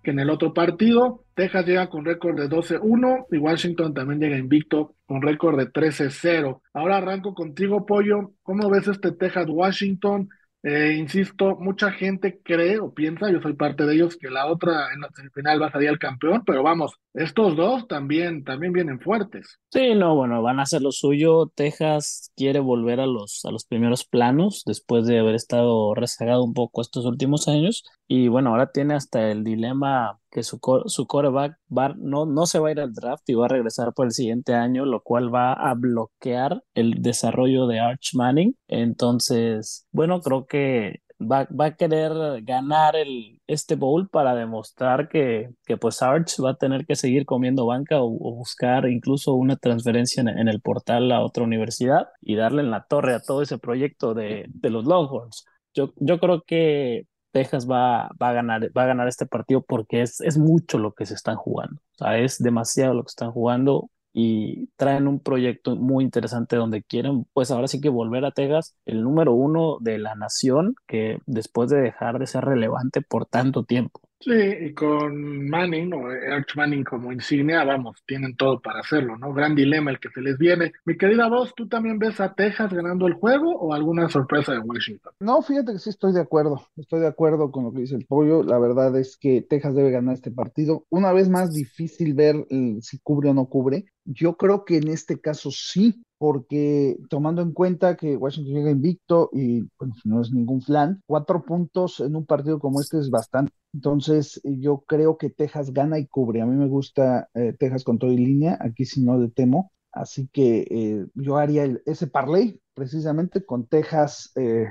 [0.05, 1.25] que en el otro partido.
[1.33, 6.61] Texas llega con récord de 12-1 y Washington también llega invicto con récord de 13-0.
[6.73, 8.31] Ahora arranco contigo, Pollo.
[8.43, 10.29] ¿Cómo ves este Texas-Washington?
[10.67, 14.91] Eh, insisto, mucha gente cree o piensa, yo soy parte de ellos, que la otra
[14.95, 18.99] en la semifinal va a salir el campeón, pero vamos, estos dos también, también vienen
[18.99, 19.59] fuertes.
[19.69, 21.51] Sí, no, bueno, van a hacer lo suyo.
[21.53, 26.55] Texas quiere volver a los, a los primeros planos después de haber estado rezagado un
[26.55, 27.83] poco estos últimos años.
[28.07, 32.59] Y bueno, ahora tiene hasta el dilema que su, su coreback va, no, no se
[32.59, 35.33] va a ir al draft y va a regresar por el siguiente año, lo cual
[35.33, 38.55] va a bloquear el desarrollo de Arch Manning.
[38.67, 42.11] Entonces, bueno, creo que va, va a querer
[42.43, 47.25] ganar el, este bowl para demostrar que, que pues Arch va a tener que seguir
[47.25, 52.35] comiendo banca o, buscar incluso una transferencia en, en, el portal a otra universidad y
[52.35, 55.45] darle en la torre a todo ese proyecto de, de los Longhorns.
[55.73, 60.21] Yo, yo creo que Texas va, va, a ganar, va ganar este partido porque es,
[60.21, 61.81] es mucho lo que se están jugando.
[62.15, 67.51] Es demasiado lo que están jugando y traen un proyecto muy interesante donde quieren, pues
[67.51, 71.81] ahora sí que volver a Texas, el número uno de la nación, que después de
[71.81, 73.99] dejar de ser relevante por tanto tiempo.
[74.19, 79.33] Sí, y con Manning o Arch Manning como insignia, vamos, tienen todo para hacerlo, ¿no?
[79.33, 80.71] Gran dilema el que se les viene.
[80.85, 84.59] Mi querida voz, ¿tú también ves a Texas ganando el juego o alguna sorpresa de
[84.59, 85.13] Washington?
[85.19, 88.05] No, fíjate que sí estoy de acuerdo, estoy de acuerdo con lo que dice el
[88.05, 88.41] pollo.
[88.41, 90.85] La verdad es que Texas debe ganar este partido.
[90.89, 92.47] Una vez más, difícil ver
[92.81, 93.85] si cubre o no cubre.
[94.05, 99.29] Yo creo que en este caso sí, porque tomando en cuenta que Washington llega invicto
[99.33, 99.67] y
[100.03, 103.51] no es ningún flan, cuatro puntos en un partido como este es bastante.
[103.73, 106.41] Entonces, yo creo que Texas gana y cubre.
[106.41, 109.71] A mí me gusta eh, Texas con todo y línea, aquí si no le temo.
[109.91, 114.67] Así que eh, yo haría ese parlay precisamente con Texas, eh,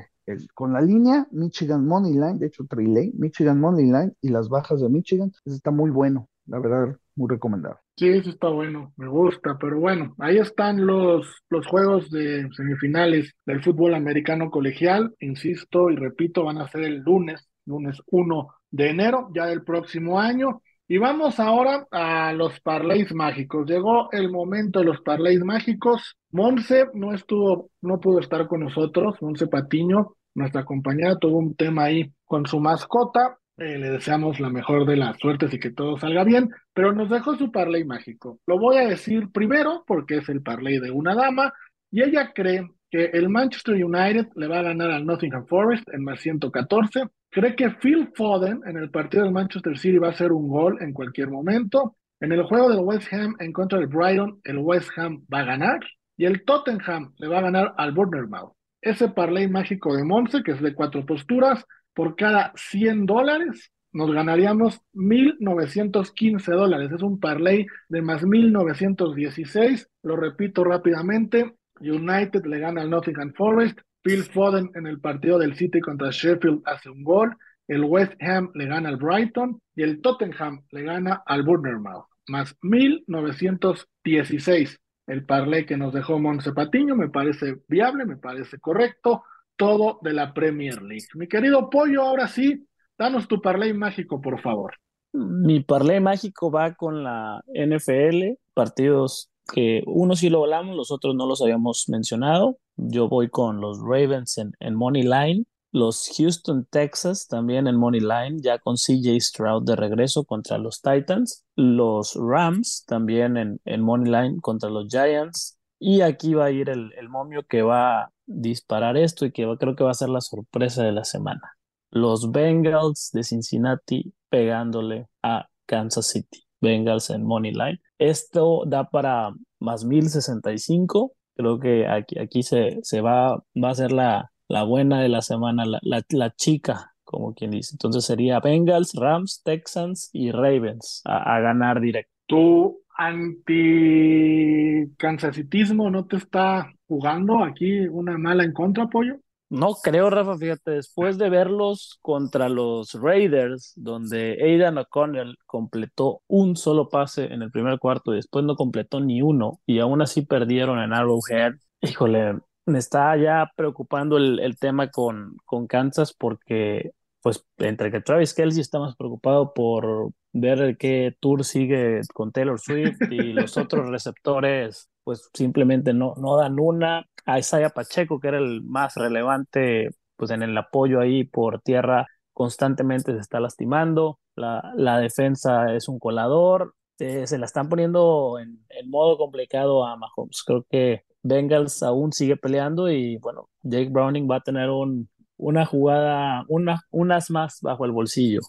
[0.54, 4.80] con la línea Michigan Money Line, de hecho Triley, Michigan Money Line y las bajas
[4.80, 5.32] de Michigan.
[5.44, 7.83] Eso está muy bueno, la verdad, muy recomendable.
[7.96, 13.32] Sí, eso está bueno, me gusta, pero bueno, ahí están los, los juegos de semifinales
[13.46, 18.90] del fútbol americano colegial, insisto y repito, van a ser el lunes, lunes 1 de
[18.90, 20.60] enero, ya del próximo año.
[20.88, 23.64] Y vamos ahora a los parlays mágicos.
[23.70, 26.16] Llegó el momento de los parlays mágicos.
[26.32, 31.84] Monse no estuvo, no pudo estar con nosotros, Monse Patiño, nuestra compañera, tuvo un tema
[31.84, 35.96] ahí con su mascota, eh, le deseamos la mejor de las suertes y que todo
[35.96, 38.40] salga bien, pero nos dejó su parlay mágico.
[38.46, 41.52] Lo voy a decir primero porque es el parlay de una dama
[41.90, 46.02] y ella cree que el Manchester United le va a ganar al Nottingham Forest en
[46.04, 47.04] más 114.
[47.30, 50.78] Cree que Phil Foden en el partido del Manchester City va a hacer un gol
[50.80, 51.96] en cualquier momento.
[52.20, 55.44] En el juego del West Ham en contra del Brighton, el West Ham va a
[55.44, 55.80] ganar.
[56.16, 58.54] Y el Tottenham le va a ganar al Bournemouth.
[58.80, 64.12] Ese parlay mágico de Monse, que es de cuatro posturas, por cada 100 dólares nos
[64.12, 66.90] ganaríamos 1.915 dólares.
[66.90, 69.86] Es un parlay de más 1.916.
[70.02, 71.54] Lo repito rápidamente.
[71.80, 73.78] United le gana al Nottingham Forest.
[74.02, 77.36] Phil Foden en el partido del City contra Sheffield hace un gol.
[77.68, 79.60] El West Ham le gana al Brighton.
[79.76, 82.06] Y el Tottenham le gana al Bournemouth.
[82.26, 84.76] Más 1.916.
[85.06, 89.22] El parlay que nos dejó Monse Patiño me parece viable, me parece correcto
[89.56, 91.06] todo de la Premier League.
[91.14, 92.66] Mi querido Pollo, ahora sí,
[92.98, 94.74] danos tu parlay mágico, por favor.
[95.12, 101.14] Mi parlay mágico va con la NFL, partidos que uno sí lo hablamos, los otros
[101.14, 102.58] no los habíamos mencionado.
[102.76, 108.00] Yo voy con los Ravens en, en Money Line, los Houston Texas también en Money
[108.00, 113.82] Line, ya con CJ Stroud de regreso contra los Titans, los Rams también en, en
[113.82, 118.13] Money Line contra los Giants, y aquí va a ir el, el momio que va
[118.26, 121.56] disparar esto y que creo que va a ser la sorpresa de la semana.
[121.90, 126.44] Los Bengals de Cincinnati pegándole a Kansas City.
[126.60, 127.80] Bengals en Money Line.
[127.98, 131.12] Esto da para más 1065.
[131.36, 135.22] Creo que aquí, aquí se, se va, va a ser la, la buena de la
[135.22, 137.74] semana, la, la, chica, como quien dice.
[137.74, 142.10] Entonces sería Bengals, Rams, Texans y Ravens a, a ganar directo.
[142.26, 149.16] ¿Tu anti-cansacitismo no te está jugando aquí una mala en contra, Pollo?
[149.50, 156.56] No creo, Rafa, fíjate, después de verlos contra los Raiders, donde Aidan O'Connell completó un
[156.56, 160.22] solo pase en el primer cuarto y después no completó ni uno, y aún así
[160.22, 161.52] perdieron en Arrowhead,
[161.82, 166.92] híjole, me está ya preocupando el, el tema con, con Kansas porque,
[167.24, 172.60] pues, entre que Travis Kelsey está más preocupado por ver qué tour sigue con Taylor
[172.60, 177.06] Swift y los otros receptores pues simplemente no, no dan una.
[177.24, 182.06] A Isaiah Pacheco, que era el más relevante, pues en el apoyo ahí por tierra,
[182.34, 184.18] constantemente se está lastimando.
[184.36, 186.74] La, la defensa es un colador.
[186.98, 190.42] Eh, se la están poniendo en, en, modo complicado a Mahomes.
[190.44, 195.08] Creo que Bengals aún sigue peleando y bueno, Jake Browning va a tener un,
[195.44, 198.40] una jugada, una, unas más bajo el bolsillo.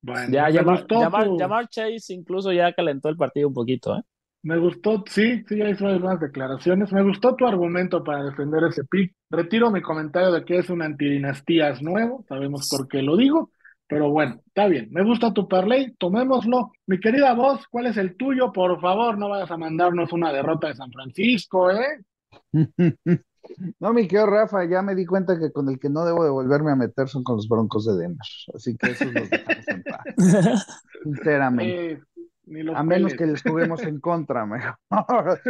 [0.00, 4.02] Bueno, ya, llamar, Chase incluso ya calentó el partido un poquito, ¿eh?
[4.42, 6.92] Me gustó, sí, sí, ya hizo algunas declaraciones.
[6.92, 9.14] Me gustó tu argumento para defender ese pick.
[9.30, 13.52] Retiro mi comentario de que es un antidinastías nuevo, sabemos por qué lo digo,
[13.86, 14.88] pero bueno, está bien.
[14.90, 16.72] Me gusta tu parlay, tomémoslo.
[16.86, 18.50] Mi querida voz, ¿cuál es el tuyo?
[18.50, 22.02] Por favor, no vayas a mandarnos una derrota de San Francisco, ¿eh?
[23.80, 26.30] No, mi querido Rafa, ya me di cuenta que con el que no debo de
[26.30, 28.26] volverme a meter son con los Broncos de Denver.
[28.54, 30.66] Así que eso los dejamos en paz.
[31.02, 32.02] Sinceramente.
[32.74, 34.76] a menos que les juguemos en contra, mejor.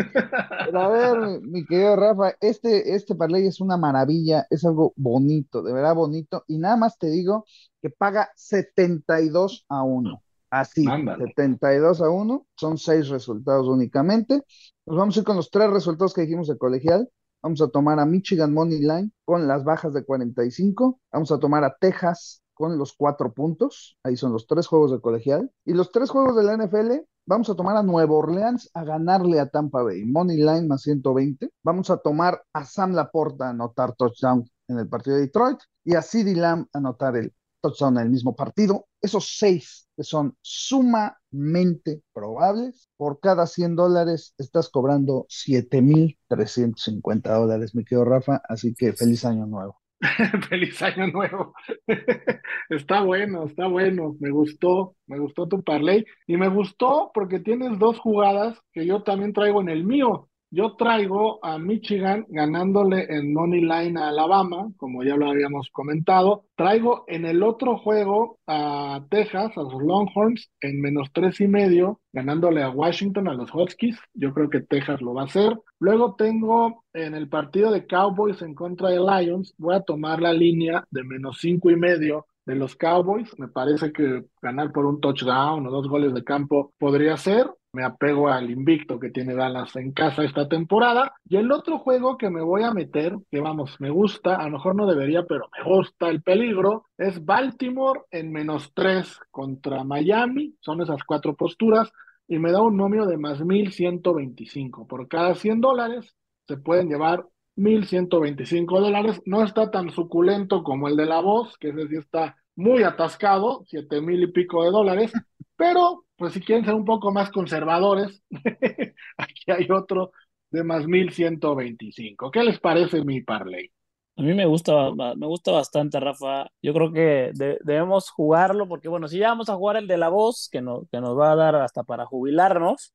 [0.67, 5.63] Pero a ver, mi querido Rafa, este, este parlay es una maravilla, es algo bonito,
[5.63, 6.45] de verdad bonito.
[6.49, 7.45] Y nada más te digo
[7.81, 10.23] que paga 72 a 1.
[10.53, 14.43] Así, 72 a 1, son seis resultados únicamente.
[14.85, 17.09] Nos vamos a ir con los tres resultados que dijimos de colegial.
[17.43, 21.01] Vamos a tomar a Michigan Money Line con las bajas de 45.
[21.13, 23.99] Vamos a tomar a Texas con los cuatro puntos.
[24.05, 25.51] Ahí son los tres juegos de colegial.
[25.65, 29.41] Y los tres juegos de la NFL, vamos a tomar a Nueva Orleans a ganarle
[29.41, 30.05] a Tampa Bay.
[30.05, 31.51] Money line más 120.
[31.65, 35.97] Vamos a tomar a Sam Laporta a anotar touchdown en el partido de Detroit y
[35.97, 38.87] a CeeDee Lamb a anotar el touchdown en el mismo partido.
[39.01, 47.85] Esos seis que son sumamente probables, por cada 100 dólares estás cobrando 7,350 dólares, mi
[47.85, 48.43] querido Rafa.
[48.49, 49.81] Así que feliz año nuevo.
[50.49, 51.55] Feliz año nuevo.
[52.69, 54.17] está bueno, está bueno.
[54.19, 56.05] Me gustó, me gustó tu parlay.
[56.27, 60.29] Y me gustó porque tienes dos jugadas que yo también traigo en el mío.
[60.55, 66.45] Yo traigo a Michigan ganándole en Money Line a Alabama, como ya lo habíamos comentado.
[66.57, 72.01] Traigo en el otro juego a Texas, a los Longhorns, en menos tres y medio,
[72.13, 73.99] ganándole a Washington, a los Huskies.
[74.13, 75.59] Yo creo que Texas lo va a hacer.
[75.79, 80.35] Luego tengo en el partido de Cowboys en contra de Lions, voy a tomar la
[80.35, 83.39] línea de menos cinco y medio de los Cowboys.
[83.39, 87.85] Me parece que ganar por un touchdown o dos goles de campo podría ser me
[87.85, 91.15] apego al invicto que tiene Dallas en casa esta temporada.
[91.29, 94.53] Y el otro juego que me voy a meter, que vamos, me gusta, a lo
[94.53, 100.55] mejor no debería, pero me gusta el peligro, es Baltimore en menos tres contra Miami.
[100.61, 101.91] Son esas cuatro posturas
[102.29, 104.87] y me da un nomio de más 1125.
[104.87, 106.15] Por cada 100 dólares
[106.47, 107.25] se pueden llevar
[107.57, 109.23] 1125 dólares.
[109.25, 113.65] No está tan suculento como el de la voz, que ese sí está muy atascado,
[113.67, 115.11] siete mil y pico de dólares,
[115.57, 118.23] pero pues si quieren ser un poco más conservadores,
[119.19, 120.13] aquí hay otro
[120.53, 122.31] de más 1125.
[122.31, 123.73] ¿Qué les parece mi parlay?
[124.17, 126.47] A mí me gusta, me gusta bastante, Rafa.
[126.63, 127.33] Yo creo que
[127.65, 130.87] debemos jugarlo porque, bueno, si ya vamos a jugar el de la voz, que, no,
[130.93, 132.95] que nos va a dar hasta para jubilarnos,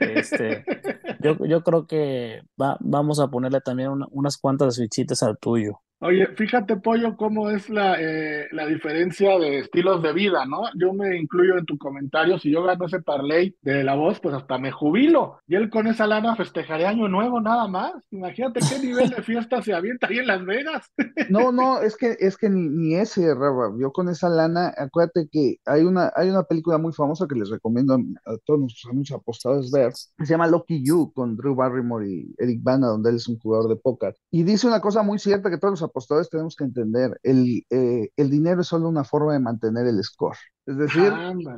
[0.00, 0.64] este,
[1.22, 5.80] yo, yo creo que va, vamos a ponerle también unas cuantas fichitas al tuyo.
[6.06, 10.64] Oye, fíjate, Pollo, cómo es la, eh, la diferencia de estilos de vida, ¿no?
[10.78, 14.34] Yo me incluyo en tu comentario, si yo gano ese parlay de la voz, pues
[14.34, 15.38] hasta me jubilo.
[15.46, 17.94] Y él con esa lana festejaré año nuevo nada más.
[18.10, 20.90] Imagínate qué nivel de fiesta se avienta ahí en Las Vegas.
[21.30, 23.72] No, no, es que, es que ni, ese, Raba.
[23.80, 27.48] Yo con esa lana, acuérdate que hay una, hay una película muy famosa que les
[27.48, 32.34] recomiendo a, todos nuestros amigos apostadores ver, se llama Lucky You, con Drew Barrymore y
[32.36, 34.14] Eric Bana, donde él es un jugador de póker.
[34.30, 38.10] Y dice una cosa muy cierta que todos los apostadores tenemos que entender, el, eh,
[38.16, 40.36] el dinero es solo una forma de mantener el score.
[40.66, 41.12] Es decir,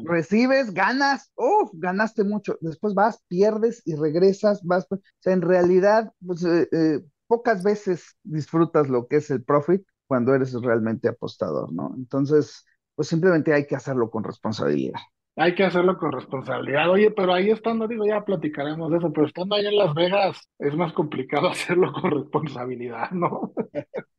[0.05, 6.13] recibes, ganas, uff, ganaste mucho, después vas, pierdes y regresas, vas, o sea, en realidad,
[6.25, 11.73] pues, eh, eh, pocas veces disfrutas lo que es el profit cuando eres realmente apostador,
[11.73, 11.95] ¿no?
[11.97, 15.01] Entonces, pues simplemente hay que hacerlo con responsabilidad.
[15.39, 16.89] Hay que hacerlo con responsabilidad.
[16.89, 20.49] Oye, pero ahí estando, digo, ya platicaremos de eso, pero estando ahí en Las Vegas
[20.59, 23.53] es más complicado hacerlo con responsabilidad, ¿no?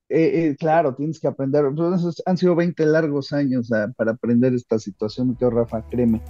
[0.09, 1.65] Eh, eh, claro, tienes que aprender.
[1.75, 6.21] Pues, han sido 20 largos años para aprender esta situación, Rafa, créeme,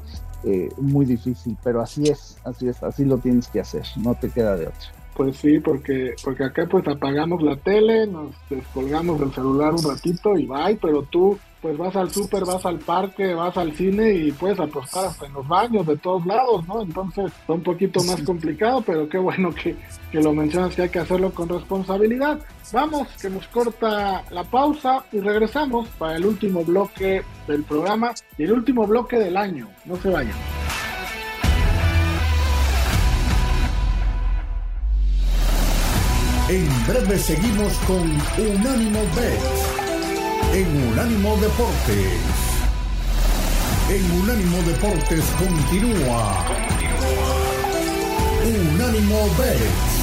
[0.44, 4.30] eh, muy difícil, pero así es, así es, así lo tienes que hacer, no te
[4.30, 5.07] queda de otra.
[5.18, 10.38] Pues sí, porque, porque acá pues apagamos la tele, nos descolgamos del celular un ratito
[10.38, 14.32] y bye, pero tú pues vas al súper, vas al parque, vas al cine y
[14.32, 16.84] puedes apostar hasta en los baños de todos lados, ¿no?
[16.84, 19.76] Entonces es un poquito más complicado, pero qué bueno que,
[20.12, 22.40] que lo mencionas que hay que hacerlo con responsabilidad.
[22.72, 28.44] Vamos, que nos corta la pausa y regresamos para el último bloque del programa y
[28.44, 29.68] el último bloque del año.
[29.86, 30.67] No se vayan.
[36.50, 39.42] En breve seguimos con Unánimo Bet
[40.54, 42.22] en Unánimo Deportes.
[43.90, 46.46] En Unánimo Deportes continúa.
[48.46, 49.97] Unánimo Bet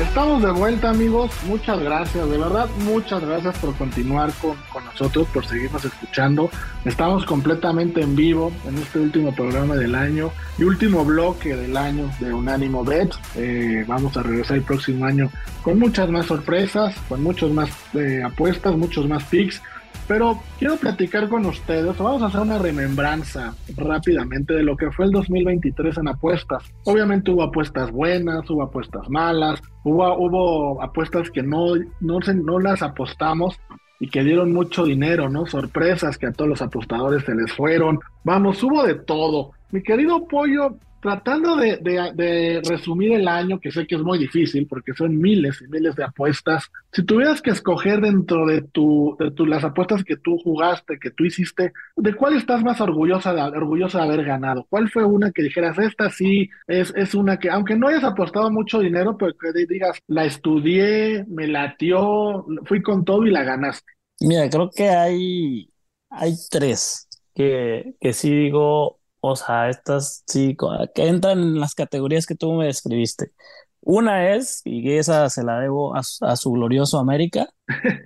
[0.00, 5.46] Estamos de vuelta amigos, muchas gracias, de verdad muchas gracias por continuar con, nosotros, por
[5.46, 6.50] seguirnos escuchando.
[6.84, 12.10] Estamos completamente en vivo en este último programa del año y último bloque del año
[12.20, 13.14] de Unánimo Bet.
[13.36, 15.30] Eh, vamos a regresar el próximo año
[15.62, 19.62] con muchas más sorpresas, con muchos más eh, apuestas, muchos más picks
[20.06, 25.06] pero quiero platicar con ustedes, vamos a hacer una remembranza rápidamente de lo que fue
[25.06, 26.64] el 2023 en apuestas.
[26.84, 32.82] Obviamente hubo apuestas buenas, hubo apuestas malas, hubo, hubo apuestas que no, no, no las
[32.82, 33.58] apostamos
[33.98, 35.46] y que dieron mucho dinero, ¿no?
[35.46, 37.98] Sorpresas que a todos los apostadores se les fueron.
[38.24, 39.52] Vamos, hubo de todo.
[39.70, 40.76] Mi querido Pollo,
[41.06, 45.68] tratando de, resumir el año, que sé que es muy difícil porque son miles y
[45.68, 50.98] miles de apuestas, si tuvieras que escoger dentro de, tu, las apuestas que tú jugaste,
[50.98, 54.66] que tú hiciste, ¿de cuál estás más orgullosa de, orgullosa de haber ganado?
[54.68, 58.50] ¿Cuál fue una que dijeras, esta sí es, es una que, aunque no hayas apostado
[58.50, 63.92] mucho dinero, pero que digas, la estudié, me latió, fui con todo y la ganaste?
[64.20, 65.70] Mira, creo que hay,
[66.10, 70.56] hay tres que, que sí digo, o sea, estas sí,
[70.94, 73.32] que entran en las categorías que tú me describiste.
[73.80, 77.48] Una es, y esa se la debo a, su glorioso América,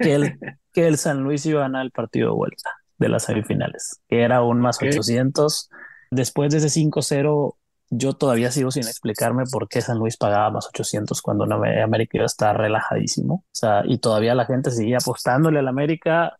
[0.00, 0.38] que el,
[0.72, 4.22] que el San Luis iba a ganar el partido de vuelta de las semifinales, que
[4.22, 5.70] era un más 800.
[6.10, 7.54] Después de ese 5-0,
[7.88, 12.24] yo todavía sigo sin explicarme por qué San Luis pagaba más 800 cuando América iba
[12.24, 13.34] a estar relajadísimo.
[13.34, 16.38] O sea, y todavía la gente seguía apostándole al América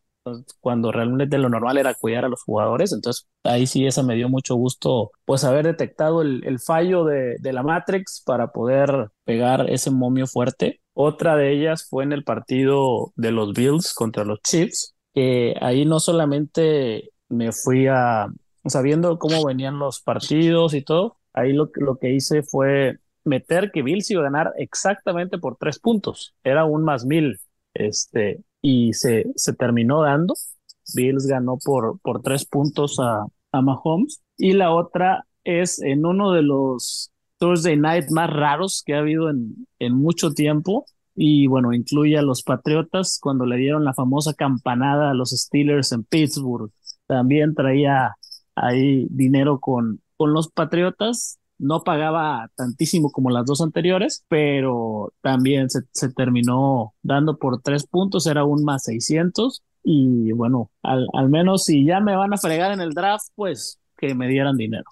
[0.61, 2.93] cuando realmente lo normal era cuidar a los jugadores.
[2.93, 7.63] Entonces ahí sí esa me dio mucho gusto pues haber detectado el, fallo de, la
[7.63, 10.81] Matrix para poder pegar ese momio fuerte.
[10.95, 15.85] Otra de ellas fue en el partido de los Bills contra los Chiefs, que ahí
[15.85, 18.27] no solamente me fui a,
[18.67, 23.83] sabiendo cómo venían los partidos y todo, ahí lo, lo que hice fue meter que
[23.83, 26.35] Bills iba a ganar exactamente por tres puntos.
[26.45, 27.39] Era un más mil.
[27.75, 30.35] Este, y se, se terminó dando.
[30.95, 34.21] Bills ganó por, por tres puntos a, a Mahomes.
[34.37, 39.31] Y la otra es en uno de los Thursday Night más raros que ha habido
[39.31, 40.87] en, en mucho tiempo.
[41.15, 45.93] Y bueno, incluye a los Patriotas cuando le dieron la famosa campanada a los Steelers
[45.93, 46.71] en Pittsburgh.
[47.07, 48.15] También traía
[48.55, 55.69] ahí dinero con, con los Patriotas no pagaba tantísimo como las dos anteriores, pero también
[55.71, 61.65] se, terminó dando por tres puntos, era un más 600 y bueno, al, al menos
[61.65, 64.85] si ya me van a fregar en el draft, pues que me dieran dinero.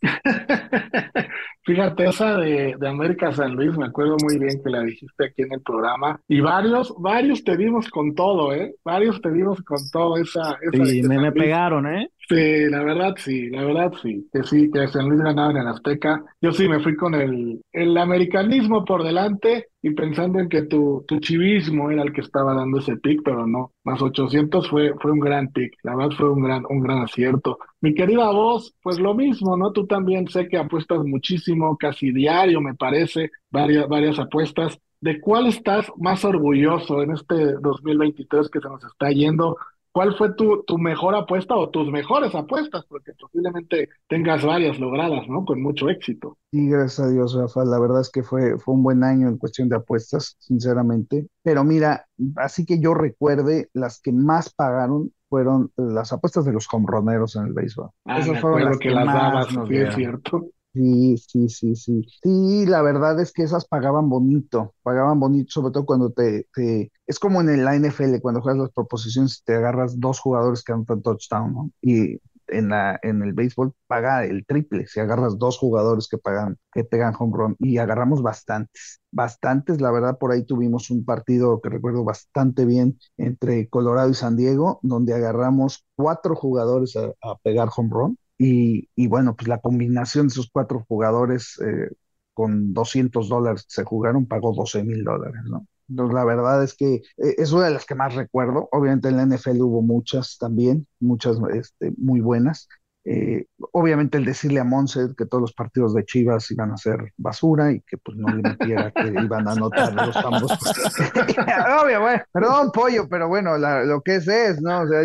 [1.64, 5.42] Fíjate, esa de, de, América San Luis, me acuerdo muy bien que la dijiste aquí
[5.42, 6.20] en el programa.
[6.26, 8.74] Y varios, varios te dimos con todo, ¿eh?
[8.84, 10.58] Varios te dimos con todo esa.
[10.60, 12.10] esa sí, me, me pegaron, ¿eh?
[12.28, 14.28] Sí, la verdad sí, la verdad sí.
[14.32, 16.24] Que sí, que San Luis ganaba en el Azteca.
[16.40, 21.04] Yo sí me fui con el, el americanismo por delante y pensando en que tu,
[21.06, 23.72] tu chivismo era el que estaba dando ese pick, pero no.
[23.84, 25.74] Más 800 fue, fue un gran pick.
[25.82, 27.58] La verdad fue un gran, un gran acierto.
[27.80, 29.72] Mi querida voz, pues lo mismo, ¿no?
[29.72, 31.31] Tú también sé que apuestas muchísimo
[31.78, 34.78] casi diario, me parece, varias, varias apuestas.
[35.00, 39.56] ¿De cuál estás más orgulloso en este 2023 que se nos está yendo?
[39.92, 42.84] ¿Cuál fue tu, tu mejor apuesta o tus mejores apuestas?
[42.88, 45.44] Porque posiblemente tengas varias logradas, ¿no?
[45.44, 46.38] Con mucho éxito.
[46.50, 47.64] Sí, gracias a Dios, Rafa.
[47.66, 51.26] La verdad es que fue, fue un buen año en cuestión de apuestas, sinceramente.
[51.42, 52.06] Pero mira,
[52.36, 57.46] así que yo recuerde, las que más pagaron fueron las apuestas de los comroneros en
[57.46, 57.90] el béisbol.
[58.06, 60.46] Ah, Esas fueron las que, las más dabas, es cierto.
[60.74, 62.02] Sí, sí, sí, sí.
[62.22, 66.90] Sí, la verdad es que esas pagaban bonito, pagaban bonito, sobre todo cuando te, te...
[67.06, 70.72] Es como en la NFL, cuando juegas las proposiciones y te agarras dos jugadores que
[70.72, 71.70] anotan touchdown, ¿no?
[71.82, 76.56] Y en, la, en el béisbol paga el triple, si agarras dos jugadores que pagan,
[76.72, 81.60] que pegan home run, y agarramos bastantes, bastantes, la verdad, por ahí tuvimos un partido
[81.60, 87.36] que recuerdo bastante bien entre Colorado y San Diego, donde agarramos cuatro jugadores a, a
[87.42, 91.90] pegar home run, y, bueno, pues la combinación de esos cuatro jugadores eh,
[92.34, 95.66] con 200 dólares se jugaron pagó 12 mil dólares, ¿no?
[95.88, 97.02] Entonces, la verdad es que eh,
[97.36, 98.68] es una de las que más recuerdo.
[98.72, 102.68] Obviamente en la NFL hubo muchas también, muchas este, muy buenas,
[103.04, 107.12] eh, obviamente el decirle a Monse que todos los partidos de Chivas iban a ser
[107.16, 110.52] basura y que pues no le metiera que iban a anotar los ambos.
[111.82, 114.82] Obvio, bueno, perdón, pollo, pero bueno, lo que es es, ¿no?
[114.82, 115.00] O sea,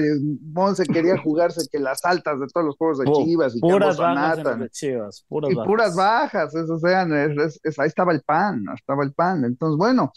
[0.53, 4.59] Monse quería jugarse que las altas de todos los juegos de Chivas y puras bajas
[4.59, 5.67] de Chivas, puras y bajas.
[5.67, 9.43] puras bajas, eso sean, ahí estaba el pan, estaba el pan.
[9.43, 10.11] Entonces, bueno,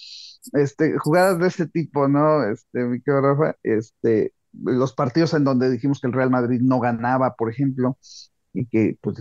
[0.53, 2.45] este, jugadas de ese tipo, ¿no?
[2.45, 6.81] Este, mi querido Rafa, este, los partidos en donde dijimos que el Real Madrid no
[6.81, 7.99] ganaba, por ejemplo,
[8.53, 9.19] y que pues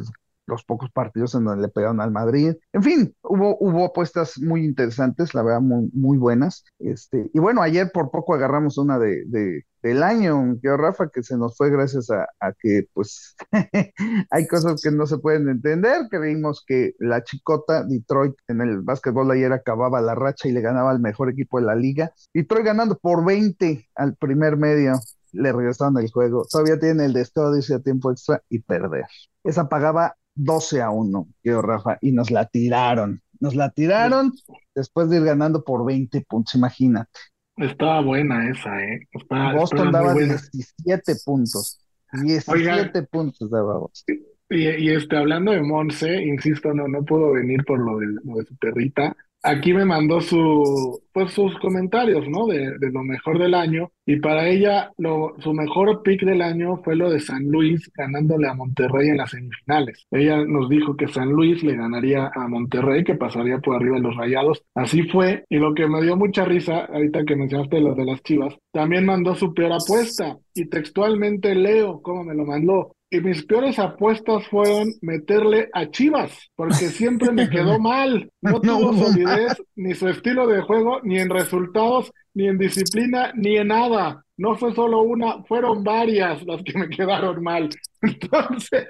[0.50, 2.56] los pocos partidos en donde le pegaron al Madrid.
[2.74, 6.66] En fin, hubo, hubo apuestas muy interesantes, la verdad, muy, muy buenas.
[6.80, 11.24] Este, y bueno, ayer por poco agarramos una de, de del año, que Rafa, que
[11.24, 13.38] se nos fue gracias a, a que pues
[14.30, 16.08] hay cosas que no se pueden entender.
[16.10, 20.92] Creímos que la chicota Detroit en el básquetbol ayer acababa la racha y le ganaba
[20.92, 22.12] al mejor equipo de la liga.
[22.34, 24.96] Detroit ganando por 20 al primer medio
[25.34, 26.46] le regresaron el juego.
[26.50, 29.06] Todavía tiene el desperdicio a tiempo extra y perder.
[29.44, 33.22] Esa pagaba 12 a 1, yo Rafa, y nos la tiraron.
[33.40, 34.34] Nos la tiraron
[34.76, 37.20] después de ir ganando por 20 puntos, imagínate.
[37.58, 39.08] Estaba buena esa, ¿eh?
[39.56, 41.80] Boston daba 17 puntos.
[42.14, 44.18] 17 puntos daba Boston.
[44.50, 48.46] Y, este, hablando de Monse, insisto, no, no puedo venir por lo de, lo de
[48.46, 49.16] su perrita.
[49.42, 52.46] Aquí me mandó su, pues sus comentarios, ¿no?
[52.46, 53.92] De, de lo mejor del año.
[54.06, 58.48] Y para ella, lo, su mejor pick del año fue lo de San Luis ganándole
[58.50, 60.06] a Monterrey en las semifinales.
[60.12, 64.02] Ella nos dijo que San Luis le ganaría a Monterrey, que pasaría por arriba de
[64.02, 64.62] los rayados.
[64.76, 65.46] Así fue.
[65.50, 69.06] Y lo que me dio mucha risa, ahorita que mencionaste lo de las chivas, también
[69.06, 70.38] mandó su peor apuesta.
[70.54, 72.92] Y textualmente leo cómo me lo mandó.
[73.12, 78.32] Y mis peores apuestas fueron meterle a Chivas, porque siempre me quedó mal.
[78.42, 83.58] No tuvo solidez, ni su estilo de juego, ni en resultados, ni en disciplina, ni
[83.58, 84.24] en nada.
[84.38, 87.70] No fue solo una, fueron varias las que me quedaron mal.
[88.02, 88.88] Entonces,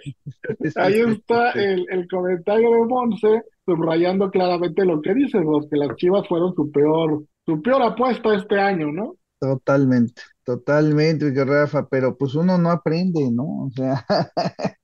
[0.76, 5.95] ahí está el, el comentario de Monse, subrayando claramente lo que dices, vos, que las
[5.95, 9.15] Chivas fueron su peor, su peor apuesta este año, ¿no?
[9.39, 13.65] Totalmente, totalmente, Rafa, pero pues uno no aprende, ¿no?
[13.65, 14.03] O sea,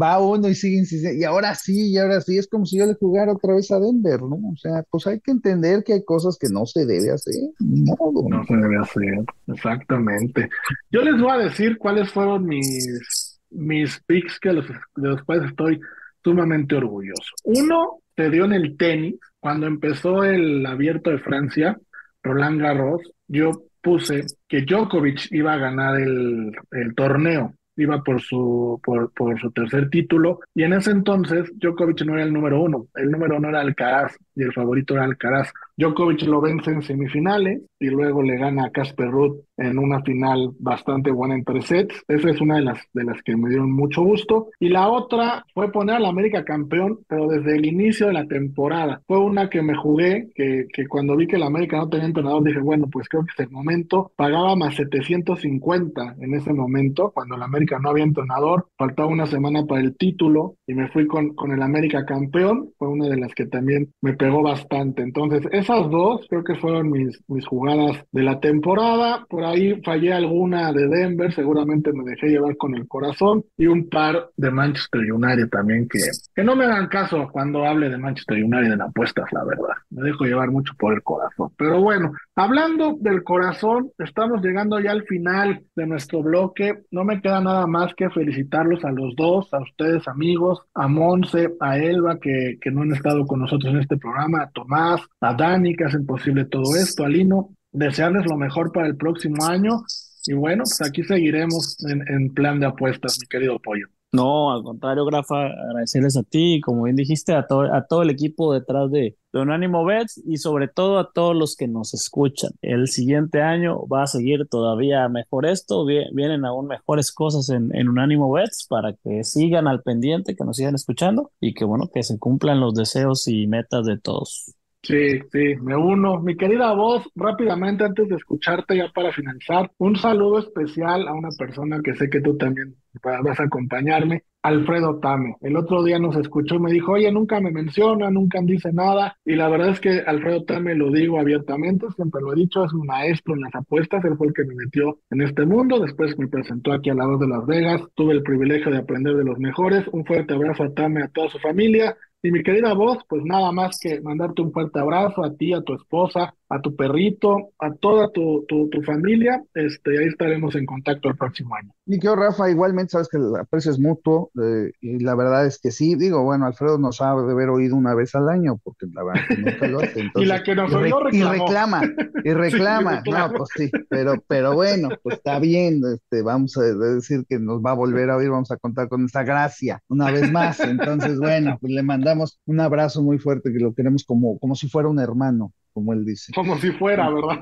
[0.00, 2.86] va uno y sigue insistiendo, y ahora sí, y ahora sí, es como si yo
[2.86, 4.34] le jugara otra vez a Denver, ¿no?
[4.52, 7.96] O sea, pues hay que entender que hay cosas que no se debe hacer, no,
[8.28, 10.48] no se debe hacer, exactamente.
[10.90, 15.50] Yo les voy a decir cuáles fueron mis, mis picks que los, de los cuales
[15.50, 15.78] estoy
[16.24, 17.30] sumamente orgulloso.
[17.44, 21.78] Uno se dio en el tenis, cuando empezó el abierto de Francia,
[22.24, 23.52] Roland Garros, yo
[23.82, 29.50] puse que Djokovic iba a ganar el, el torneo, iba por su, por, por su
[29.50, 33.48] tercer título, y en ese entonces Djokovic no era el número uno, el número uno
[33.48, 35.52] era Alcaraz y el favorito era Alcaraz.
[35.76, 40.50] Djokovic lo vence en semifinales y luego le gana a Casper Ruud en una final
[40.58, 42.02] bastante buena en tres sets.
[42.08, 44.48] Esa es una de las, de las que me dieron mucho gusto.
[44.60, 49.02] Y la otra fue poner al América campeón, pero desde el inicio de la temporada.
[49.06, 52.44] Fue una que me jugué, que, que cuando vi que el América no tenía entrenador,
[52.44, 54.12] dije, bueno, pues creo que es el momento.
[54.16, 58.68] Pagaba más 750 en ese momento, cuando el América no había entrenador.
[58.76, 62.70] Faltaba una semana para el título y me fui con, con el América campeón.
[62.78, 65.02] Fue una de las que también me pegó bastante.
[65.02, 69.24] Entonces, esas dos creo que fueron mis, mis jugadas de la temporada.
[69.28, 73.44] Por ahí fallé alguna de Denver, seguramente me dejé llevar con el corazón.
[73.56, 76.00] Y un par de Manchester United también, que,
[76.34, 79.74] que no me dan caso cuando hable de Manchester United en apuestas, la verdad.
[79.90, 81.50] Me dejo llevar mucho por el corazón.
[81.56, 86.82] Pero bueno, hablando del corazón, estamos llegando ya al final de nuestro bloque.
[86.90, 91.54] No me queda nada más que felicitarlos a los dos, a ustedes amigos, a Monse,
[91.60, 95.34] a Elba, que, que no han estado con nosotros en este programa, a Tomás, a
[95.34, 99.82] Dani, que hacen posible todo esto, a Lino, desearles lo mejor para el próximo año.
[100.26, 103.86] Y bueno, pues aquí seguiremos en, en plan de apuestas, mi querido Pollo.
[104.12, 108.10] No, al contrario, Grafa, agradecerles a ti, como bien dijiste, a, todo a todo el
[108.10, 112.52] equipo detrás de, de Unánimo Bets y sobre todo a todos los que nos escuchan.
[112.60, 117.88] El siguiente año va a seguir todavía mejor esto, vienen aún mejores cosas en, en
[117.88, 122.02] Unánimo Bets para que sigan al pendiente, que nos sigan escuchando y que bueno, que
[122.02, 124.54] se cumplan los deseos y metas de todos.
[124.84, 126.20] Sí, sí, me uno.
[126.20, 131.28] Mi querida voz, rápidamente antes de escucharte ya para finalizar, un saludo especial a una
[131.38, 135.36] persona que sé que tú también vas a acompañarme, Alfredo Tame.
[135.40, 139.16] El otro día nos escuchó y me dijo, oye, nunca me menciona, nunca dice nada.
[139.24, 142.72] Y la verdad es que Alfredo Tame lo digo abiertamente, siempre lo he dicho, es
[142.72, 146.18] un maestro en las apuestas, él fue el que me metió en este mundo, después
[146.18, 149.24] me presentó aquí a la voz de Las Vegas, tuve el privilegio de aprender de
[149.24, 149.86] los mejores.
[149.92, 153.50] Un fuerte abrazo a Tame, a toda su familia y mi querida voz, pues nada
[153.52, 157.72] más que mandarte un fuerte abrazo a ti, a tu esposa, a tu perrito, a
[157.72, 159.42] toda tu, tu, familia.
[159.54, 161.72] Este, ahí estaremos en contacto el próximo año.
[161.86, 165.58] Y que Rafa, igualmente sabes que el aprecio es mutuo, eh, y la verdad es
[165.58, 168.86] que sí, digo, bueno, Alfredo nos ha de haber oído una vez al año, porque
[168.92, 170.10] la verdad que nunca lo hace.
[170.14, 171.82] y la que nos oyó Y reclama,
[172.22, 177.24] y reclama, no, pues sí, pero, pero bueno, pues está bien, este, vamos a decir
[177.26, 180.30] que nos va a volver a oír, vamos a contar con esa gracia una vez
[180.30, 180.60] más.
[180.60, 184.68] Entonces, bueno, pues le mandamos un abrazo muy fuerte, que lo queremos como, como si
[184.68, 186.32] fuera un hermano como él dice.
[186.34, 187.38] Como si fuera, ¿verdad?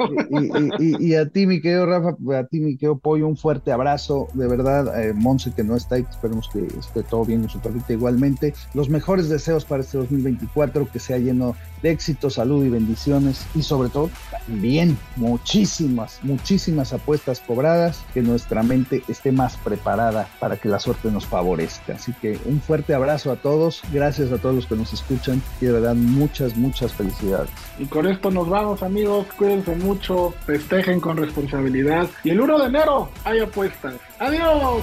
[0.79, 4.47] Y, a ti, mi querido Rafa, a ti, mi querido Pollo, un fuerte abrazo, de
[4.47, 7.93] verdad, eh, Monse que no está ahí, esperemos que esté todo bien en su perrita
[7.93, 8.55] igualmente.
[8.75, 13.63] Los mejores deseos para este 2024, que sea lleno de éxito, salud y bendiciones, y
[13.63, 14.11] sobre todo,
[14.47, 21.11] también muchísimas, muchísimas apuestas cobradas, que nuestra mente esté más preparada para que la suerte
[21.11, 21.95] nos favorezca.
[21.95, 25.67] Así que un fuerte abrazo a todos, gracias a todos los que nos escuchan, y
[25.67, 27.51] de verdad, muchas, muchas felicidades.
[27.79, 33.11] Y con nos vamos amigos, cuídense mucho, festejen con responsabilidad y el 1 de enero
[33.25, 33.95] hay apuestas.
[34.19, 34.83] Adiós.